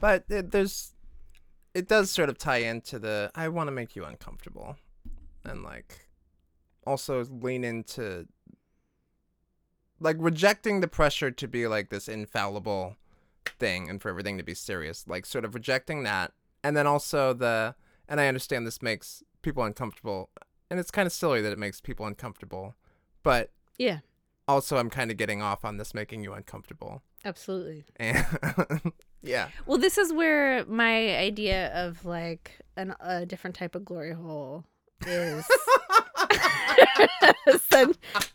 But 0.00 0.24
there's, 0.28 0.92
it 1.74 1.88
does 1.88 2.10
sort 2.10 2.28
of 2.28 2.38
tie 2.38 2.58
into 2.58 2.98
the 2.98 3.30
I 3.34 3.48
want 3.48 3.68
to 3.68 3.72
make 3.72 3.96
you 3.96 4.04
uncomfortable, 4.04 4.76
and 5.44 5.62
like, 5.62 6.08
also 6.86 7.24
lean 7.24 7.64
into, 7.64 8.26
like 9.98 10.16
rejecting 10.18 10.80
the 10.80 10.88
pressure 10.88 11.30
to 11.30 11.48
be 11.48 11.66
like 11.66 11.90
this 11.90 12.08
infallible 12.08 12.96
thing 13.58 13.88
and 13.88 14.00
for 14.00 14.08
everything 14.08 14.38
to 14.38 14.44
be 14.44 14.54
serious, 14.54 15.06
like 15.06 15.26
sort 15.26 15.44
of 15.44 15.54
rejecting 15.54 16.02
that, 16.04 16.32
and 16.64 16.76
then 16.76 16.86
also 16.86 17.32
the, 17.32 17.74
and 18.08 18.20
I 18.20 18.28
understand 18.28 18.66
this 18.66 18.82
makes 18.82 19.22
people 19.42 19.62
uncomfortable, 19.62 20.30
and 20.70 20.80
it's 20.80 20.90
kind 20.90 21.06
of 21.06 21.12
silly 21.12 21.40
that 21.42 21.52
it 21.52 21.58
makes 21.58 21.80
people 21.80 22.06
uncomfortable, 22.06 22.74
but 23.22 23.50
Yeah, 23.78 24.00
also 24.50 24.76
I'm 24.76 24.90
kind 24.90 25.10
of 25.10 25.16
getting 25.16 25.40
off 25.42 25.64
on 25.64 25.76
this 25.76 25.94
making 25.94 26.22
you 26.24 26.32
uncomfortable, 26.32 27.02
absolutely. 27.24 27.84
and 27.96 28.26
yeah. 29.22 29.48
Well, 29.66 29.78
this 29.78 29.96
is 29.98 30.12
where 30.12 30.64
my 30.66 31.16
idea 31.16 31.72
of 31.74 32.04
like 32.04 32.58
an, 32.76 32.94
a 33.00 33.26
different 33.26 33.56
type 33.56 33.74
of 33.74 33.84
glory 33.84 34.12
hole 34.12 34.64
is 35.06 35.44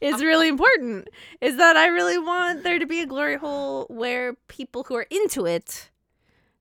is 0.02 0.24
really 0.24 0.48
important 0.48 1.10
is 1.42 1.58
that 1.58 1.76
I 1.76 1.88
really 1.88 2.18
want 2.18 2.64
there 2.64 2.80
to 2.80 2.86
be 2.86 3.02
a 3.02 3.06
glory 3.06 3.38
hole 3.38 3.86
where 3.90 4.34
people 4.48 4.84
who 4.84 4.96
are 4.96 5.06
into 5.10 5.46
it, 5.46 5.90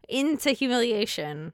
into 0.09 0.50
humiliation, 0.50 1.52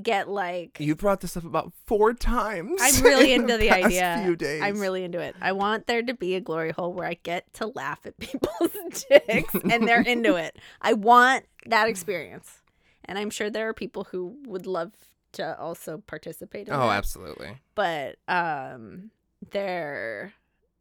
get 0.00 0.28
like 0.28 0.78
You 0.80 0.94
brought 0.94 1.20
this 1.20 1.36
up 1.36 1.44
about 1.44 1.72
four 1.86 2.14
times. 2.14 2.78
I'm 2.80 3.02
really 3.02 3.32
in 3.32 3.42
into 3.42 3.58
the 3.58 3.68
past 3.68 3.84
idea. 3.84 4.22
Few 4.24 4.36
days. 4.36 4.62
I'm 4.62 4.78
really 4.80 5.04
into 5.04 5.18
it. 5.18 5.36
I 5.40 5.52
want 5.52 5.86
there 5.86 6.02
to 6.02 6.14
be 6.14 6.34
a 6.34 6.40
glory 6.40 6.70
hole 6.72 6.92
where 6.92 7.06
I 7.06 7.14
get 7.22 7.52
to 7.54 7.66
laugh 7.66 8.00
at 8.06 8.18
people's 8.20 8.70
dicks 9.08 9.54
and 9.54 9.86
they're 9.86 10.00
into 10.00 10.36
it. 10.46 10.56
I 10.80 10.94
want 10.94 11.44
that 11.66 11.88
experience. 11.88 12.62
And 13.04 13.18
I'm 13.18 13.30
sure 13.30 13.50
there 13.50 13.68
are 13.68 13.74
people 13.74 14.04
who 14.04 14.36
would 14.46 14.66
love 14.66 14.92
to 15.32 15.58
also 15.58 15.98
participate 16.06 16.68
in 16.68 16.74
Oh, 16.74 16.78
that. 16.88 16.96
absolutely. 16.98 17.58
But 17.74 18.16
um 18.28 19.10
there 19.50 20.32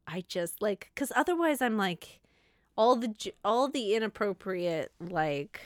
I 0.08 0.24
just 0.28 0.62
like 0.62 0.92
cuz 0.96 1.12
otherwise 1.16 1.62
I'm 1.62 1.78
like 1.78 2.20
all 2.78 2.96
the 2.96 3.14
all 3.44 3.68
the 3.68 3.96
inappropriate 3.96 4.92
like 5.00 5.60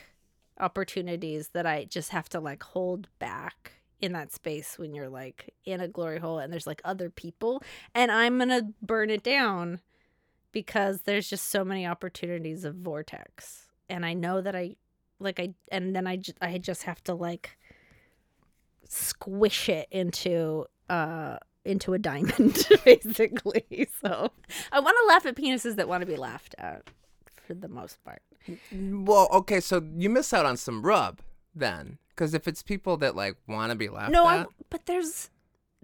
opportunities 0.59 1.49
that 1.49 1.65
I 1.65 1.85
just 1.85 2.11
have 2.11 2.29
to 2.29 2.39
like 2.39 2.63
hold 2.63 3.07
back 3.19 3.73
in 3.99 4.13
that 4.13 4.31
space 4.31 4.77
when 4.77 4.93
you're 4.93 5.09
like 5.09 5.53
in 5.65 5.81
a 5.81 5.87
glory 5.87 6.19
hole 6.19 6.39
and 6.39 6.51
there's 6.51 6.67
like 6.67 6.81
other 6.83 7.09
people. 7.09 7.63
And 7.93 8.11
I'm 8.11 8.37
going 8.37 8.49
to 8.49 8.67
burn 8.81 9.09
it 9.09 9.23
down 9.23 9.79
because 10.51 11.01
there's 11.01 11.29
just 11.29 11.47
so 11.47 11.65
many 11.65 11.85
opportunities 11.85 12.63
of 12.63 12.75
vortex. 12.75 13.65
And 13.89 14.05
I 14.05 14.13
know 14.13 14.41
that 14.41 14.55
I 14.55 14.75
like 15.19 15.39
I 15.39 15.53
and 15.71 15.95
then 15.95 16.07
I 16.07 16.17
just 16.17 16.37
I 16.41 16.57
just 16.57 16.83
have 16.83 17.03
to 17.05 17.13
like 17.13 17.57
squish 18.87 19.69
it 19.69 19.87
into 19.91 20.65
uh 20.89 21.37
into 21.63 21.93
a 21.93 21.99
diamond 21.99 22.67
basically. 22.85 23.87
So 24.01 24.31
I 24.71 24.79
want 24.79 24.97
to 25.01 25.07
laugh 25.07 25.25
at 25.25 25.35
penises 25.35 25.75
that 25.75 25.87
want 25.87 26.01
to 26.01 26.07
be 26.07 26.17
laughed 26.17 26.55
at 26.57 26.83
for 27.45 27.53
the 27.53 27.67
most 27.67 28.03
part 28.03 28.21
Well, 28.71 29.27
okay, 29.31 29.59
so 29.59 29.81
you 29.95 30.09
miss 30.09 30.33
out 30.33 30.45
on 30.45 30.57
some 30.57 30.81
rub 30.85 31.21
then, 31.53 31.97
because 32.09 32.33
if 32.33 32.47
it's 32.47 32.61
people 32.63 32.97
that 32.97 33.15
like 33.15 33.35
want 33.47 33.71
to 33.71 33.75
be 33.75 33.89
laughed 33.89 34.11
no 34.11 34.27
at, 34.27 34.39
I, 34.39 34.45
but 34.69 34.85
there's 34.85 35.29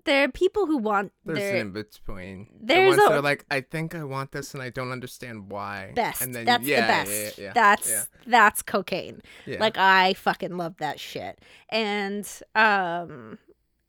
there 0.04 0.24
are 0.24 0.28
people 0.32 0.66
who 0.66 0.78
want 0.78 1.12
there's 1.26 1.38
their 1.40 1.56
an 1.56 1.62
in 1.68 1.72
between. 1.74 2.48
there's 2.60 2.82
the 2.84 2.88
ones 2.88 3.02
a- 3.04 3.10
that 3.10 3.18
are 3.20 3.22
like, 3.22 3.46
I 3.52 3.62
think 3.62 3.94
I 3.94 4.04
want 4.04 4.32
this 4.32 4.54
and 4.56 4.62
I 4.64 4.70
don't 4.72 4.92
understand 4.92 5.52
why. 5.52 5.92
best 5.96 6.22
And 6.24 6.34
then, 6.34 6.46
that's 6.46 6.64
yeah, 6.66 6.82
the 6.82 6.88
best 6.88 7.12
Yeah, 7.12 7.44
yeah, 7.44 7.48
yeah, 7.48 7.54
that's 7.54 8.10
that's 8.26 8.62
cocaine. 8.64 9.22
Like 9.48 9.78
I 9.78 10.14
fucking 10.14 10.58
love 10.58 10.78
that 10.78 11.00
shit. 11.00 11.40
And 11.70 12.28
um 12.56 13.38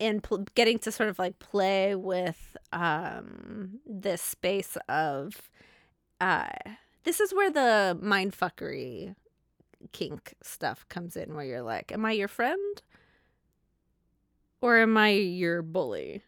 and 0.00 0.22
pl- 0.22 0.44
getting 0.54 0.78
to 0.80 0.92
sort 0.92 1.08
of 1.08 1.18
like 1.18 1.38
play 1.38 1.94
with 1.94 2.56
um 2.72 3.80
this 3.86 4.20
space 4.20 4.76
of 4.88 5.50
uh 6.20 6.48
this 7.04 7.20
is 7.20 7.32
where 7.34 7.50
the 7.50 7.98
mind 8.00 8.32
fuckery 8.32 9.14
kink 9.92 10.34
stuff 10.42 10.86
comes 10.88 11.16
in 11.16 11.34
where 11.34 11.44
you're 11.44 11.62
like 11.62 11.90
am 11.92 12.04
I 12.04 12.12
your 12.12 12.28
friend 12.28 12.82
or 14.60 14.78
am 14.78 14.96
I 14.96 15.10
your 15.10 15.62
bully 15.62 16.22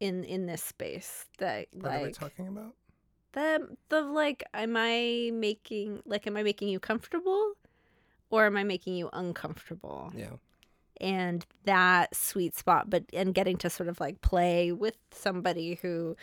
in 0.00 0.24
in 0.24 0.46
this 0.46 0.62
space 0.62 1.26
that 1.38 1.68
what 1.72 1.92
are 1.92 1.98
we 1.98 2.04
like 2.06 2.14
talking 2.14 2.48
about? 2.48 2.74
the 3.32 3.76
the 3.88 4.00
like 4.02 4.44
am 4.54 4.76
i 4.76 5.30
making 5.32 6.00
like 6.06 6.24
am 6.28 6.36
i 6.36 6.42
making 6.44 6.68
you 6.68 6.78
comfortable 6.78 7.54
or 8.30 8.46
am 8.46 8.56
i 8.56 8.62
making 8.62 8.94
you 8.94 9.10
uncomfortable 9.12 10.12
Yeah. 10.14 10.36
And 11.00 11.44
that 11.64 12.14
sweet 12.14 12.54
spot 12.56 12.88
but 12.88 13.04
and 13.12 13.34
getting 13.34 13.56
to 13.56 13.68
sort 13.68 13.88
of 13.88 13.98
like 14.00 14.20
play 14.20 14.70
with 14.72 14.96
somebody 15.10 15.78
who 15.82 16.16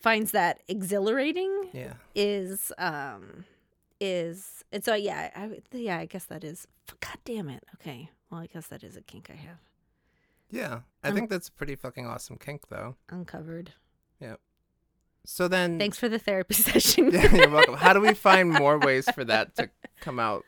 finds 0.00 0.32
that 0.32 0.60
exhilarating 0.68 1.68
Yeah. 1.72 1.94
is 2.14 2.72
um 2.78 3.44
is 4.00 4.64
and 4.72 4.84
so 4.84 4.94
yeah 4.94 5.30
i 5.34 5.50
yeah 5.72 5.98
i 5.98 6.06
guess 6.06 6.24
that 6.26 6.44
is 6.44 6.66
god 7.00 7.16
damn 7.24 7.48
it 7.48 7.64
okay 7.74 8.10
well 8.30 8.40
i 8.40 8.46
guess 8.46 8.66
that 8.68 8.82
is 8.84 8.96
a 8.96 9.02
kink 9.02 9.28
i 9.30 9.34
have 9.36 9.58
Yeah. 10.50 10.80
I 11.02 11.08
Um, 11.08 11.14
think 11.14 11.30
that's 11.30 11.48
a 11.48 11.52
pretty 11.52 11.76
fucking 11.76 12.06
awesome 12.06 12.36
kink 12.38 12.68
though. 12.68 12.96
uncovered 13.10 13.72
yeah 14.20 14.36
So 15.24 15.46
then 15.48 15.78
thanks 15.78 15.98
for 15.98 16.08
the 16.08 16.18
therapy 16.18 16.54
session 16.68 17.10
Yeah, 17.12 17.34
you're 17.34 17.50
welcome. 17.50 17.74
How 17.74 17.92
do 17.92 18.00
we 18.00 18.14
find 18.14 18.50
more 18.50 18.78
ways 18.78 19.08
for 19.10 19.24
that 19.24 19.54
to 19.56 19.68
come 20.00 20.18
out? 20.18 20.44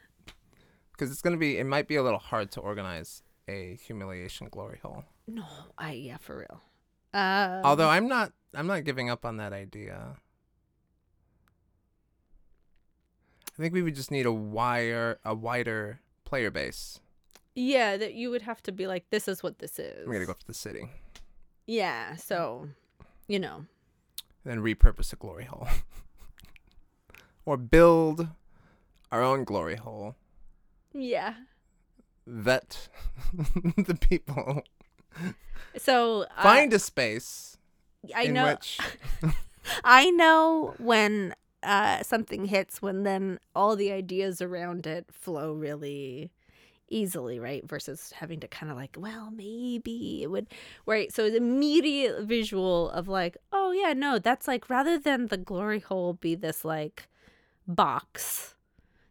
Because 0.93 1.11
it's 1.11 1.21
gonna 1.23 1.37
be, 1.37 1.59
it 1.59 1.65
might 1.67 1.87
be 1.89 1.97
a 1.97 2.03
little 2.03 2.19
hard 2.19 2.51
to 2.53 2.61
organize 2.61 3.23
a 3.51 3.77
humiliation 3.87 4.49
glory 4.51 4.79
hole. 4.83 5.05
no 5.27 5.45
i 5.77 5.93
yeah 5.93 6.17
for 6.19 6.39
real 6.39 6.61
um, 7.13 7.63
Although 7.65 7.89
I'm 7.89 8.07
not, 8.07 8.33
I'm 8.55 8.69
not 8.69 8.85
giving 8.85 9.11
up 9.11 9.25
on 9.25 9.39
that 9.39 9.53
idea. 9.53 10.15
I 13.59 13.63
think 13.63 13.75
we 13.75 13.83
would 13.83 13.97
just 13.97 14.13
need 14.13 14.27
a 14.27 14.33
wire, 14.33 15.19
a 15.25 15.35
wider 15.35 16.01
player 16.25 16.53
base. 16.53 17.01
Yeah, 17.57 17.97
that 17.97 18.15
you 18.15 18.31
would 18.31 18.43
have 18.43 18.63
to 18.63 18.73
be 18.73 18.87
like, 18.87 19.11
this 19.11 19.27
is 19.27 19.43
what 19.43 19.59
this 19.59 19.81
is. 19.81 20.07
I'm 20.07 20.13
gonna 20.13 20.25
go 20.25 20.31
up 20.31 20.39
to 20.39 20.47
the 20.47 20.55
city 20.55 20.89
Yeah, 21.67 22.15
so, 22.15 22.69
you 23.27 23.41
know. 23.41 23.67
then 24.45 24.61
repurpose 24.61 25.13
a 25.13 25.17
glory 25.17 25.45
hole, 25.47 25.67
or 27.45 27.57
build 27.57 28.29
our 29.11 29.23
own 29.23 29.43
glory 29.43 29.77
hole. 29.77 30.15
Yeah. 30.93 31.35
Vet 32.27 32.89
the 33.77 33.97
people. 34.01 34.63
So 35.77 36.27
uh, 36.37 36.43
Find 36.43 36.73
a 36.73 36.79
space 36.79 37.57
I 38.15 38.23
in 38.25 38.35
know. 38.35 38.47
which 38.47 38.79
I 39.85 40.11
know 40.11 40.75
when 40.79 41.35
uh, 41.63 42.03
something 42.03 42.47
hits 42.47 42.81
when 42.81 43.03
then 43.03 43.39
all 43.55 43.77
the 43.77 43.93
ideas 43.93 44.41
around 44.41 44.87
it 44.87 45.07
flow 45.13 45.53
really 45.53 46.31
easily, 46.89 47.39
right? 47.39 47.67
Versus 47.69 48.13
having 48.17 48.41
to 48.41 48.49
kind 48.49 48.71
of 48.73 48.77
like, 48.77 48.97
well, 48.99 49.31
maybe 49.31 50.23
it 50.23 50.31
would, 50.31 50.49
right? 50.87 51.13
So 51.13 51.31
the 51.31 51.37
immediate 51.37 52.23
visual 52.25 52.91
of 52.91 53.09
like, 53.09 53.37
oh 53.53 53.73
yeah, 53.73 53.93
no, 53.93 54.19
that's 54.19 54.49
like 54.49 54.69
rather 54.69 54.99
than 54.99 55.27
the 55.29 55.37
glory 55.37 55.81
hole 55.81 56.15
be 56.15 56.35
this 56.35 56.65
like 56.65 57.09
box 57.67 58.55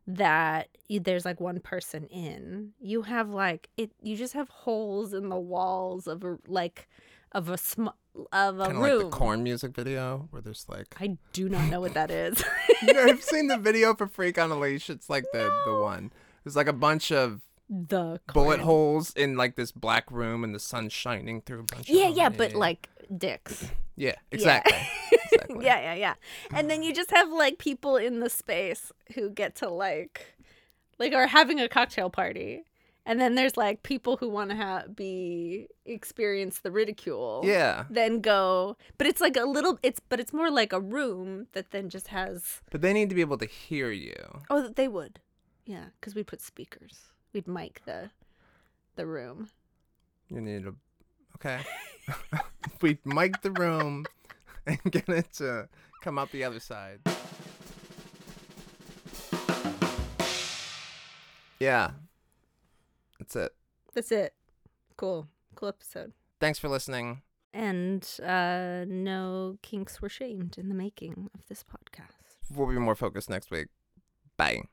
that 0.10 0.70
there's 0.90 1.24
like 1.24 1.40
one 1.40 1.60
person 1.60 2.06
in, 2.06 2.72
you 2.80 3.04
have 3.04 3.30
like 3.30 3.70
it, 3.78 3.92
you 4.02 4.16
just 4.16 4.34
have 4.34 4.50
holes 4.50 5.14
in 5.14 5.30
the 5.30 5.40
walls 5.40 6.08
of 6.08 6.24
a 6.24 6.38
like 6.48 6.88
of 7.32 7.50
a 7.50 7.58
sm- 7.58 7.90
of 8.32 8.60
a 8.60 8.66
kind 8.66 8.78
of 8.78 8.84
room. 8.84 8.98
like 9.04 9.12
the 9.12 9.18
Korn 9.18 9.44
music 9.44 9.76
video 9.76 10.28
where 10.32 10.42
there's 10.42 10.66
like 10.68 10.96
I 11.00 11.18
do 11.32 11.48
not 11.48 11.70
know 11.70 11.80
what 11.80 11.94
that 11.94 12.10
is. 12.10 12.44
I've 12.82 13.24
seen 13.24 13.48
the 13.48 13.58
video 13.62 13.94
for 13.94 14.08
Freak 14.08 14.40
on 14.40 14.50
a 14.50 14.58
Leash. 14.60 14.90
It's 14.90 15.10
like 15.10 15.26
the 15.32 15.52
the 15.66 15.80
one. 15.80 16.12
There's 16.44 16.56
like 16.56 16.68
a 16.68 16.74
bunch 16.74 17.12
of 17.12 17.42
the 17.70 18.20
bullet 18.34 18.62
holes 18.62 19.14
in 19.14 19.38
like 19.38 19.56
this 19.56 19.72
black 19.72 20.10
room, 20.10 20.44
and 20.44 20.56
the 20.56 20.60
sun's 20.60 20.92
shining 20.92 21.42
through 21.42 21.60
a 21.60 21.64
bunch. 21.64 21.88
Yeah, 21.88 22.08
yeah, 22.08 22.30
but 22.30 22.56
like 22.56 22.90
dicks. 23.16 23.68
yeah, 23.96 24.16
exactly. 24.32 24.74
exactly. 25.12 25.56
Yeah, 25.66 25.80
yeah, 25.82 25.94
yeah. 25.96 26.14
And 26.54 26.70
then 26.70 26.84
you 26.84 26.94
just 26.94 27.12
have 27.12 27.30
like 27.32 27.58
people 27.58 27.96
in 27.98 28.20
the 28.20 28.30
space 28.30 28.92
who 29.16 29.30
get 29.30 29.56
to 29.58 29.70
like 29.70 30.36
like 31.00 31.14
are 31.14 31.28
having 31.28 31.60
a 31.60 31.68
cocktail 31.68 32.10
party. 32.10 32.64
And 33.06 33.20
then 33.20 33.34
there's 33.34 33.58
like 33.58 33.82
people 33.82 34.18
who 34.18 34.30
want 34.30 34.52
to 34.52 34.56
ha- 34.56 34.84
be 34.94 35.68
experience 35.86 36.60
the 36.60 36.70
ridicule. 36.70 37.42
Yeah, 37.44 37.86
Then 37.90 38.22
go, 38.22 38.78
but 39.00 39.08
it's 39.08 39.20
like 39.20 39.36
a 39.36 39.46
little. 39.46 39.80
It's 39.82 40.00
but 40.10 40.20
it's 40.20 40.32
more 40.34 40.52
like 40.52 40.72
a 40.74 40.80
room 40.80 41.48
that 41.54 41.72
then 41.72 41.90
just 41.90 42.10
has. 42.10 42.62
but 42.70 42.82
they 42.82 42.94
need 42.94 43.10
to 43.10 43.16
be 43.16 43.22
able 43.22 43.38
to 43.40 43.48
hear 43.48 43.90
you. 43.92 44.14
Oh, 44.52 44.68
they 44.68 44.88
would, 44.88 45.20
yeah, 45.66 45.86
because 46.00 46.14
we'd 46.14 46.28
put 46.28 46.42
speakers. 46.42 47.10
We'd 47.34 47.48
mic 47.48 47.82
the, 47.86 48.12
the 48.96 49.08
room. 49.08 49.50
You 50.30 50.42
need 50.42 50.64
to. 50.66 50.76
Okay. 51.40 51.62
we 52.82 52.98
mic 53.06 53.42
the 53.42 53.52
room 53.52 54.06
and 54.66 54.80
get 54.92 55.08
it 55.10 55.32
to 55.34 55.68
come 56.02 56.18
out 56.18 56.32
the 56.32 56.44
other 56.44 56.60
side. 56.60 57.00
Yeah. 61.60 61.92
That's 63.20 63.36
it. 63.36 63.54
That's 63.94 64.12
it. 64.12 64.34
Cool, 64.98 65.28
cool 65.56 65.70
episode. 65.70 66.14
Thanks 66.40 66.60
for 66.60 66.70
listening. 66.70 67.22
And 67.54 68.08
uh, 68.24 68.86
no 68.88 69.58
kinks 69.62 70.02
were 70.02 70.10
shamed 70.10 70.58
in 70.58 70.70
the 70.70 70.76
making 70.76 71.30
of 71.34 71.46
this 71.48 71.64
podcast. 71.64 72.38
We'll 72.54 72.68
be 72.68 72.76
more 72.76 72.96
focused 72.96 73.30
next 73.30 73.52
week. 73.52 73.68
Bye. 74.38 74.64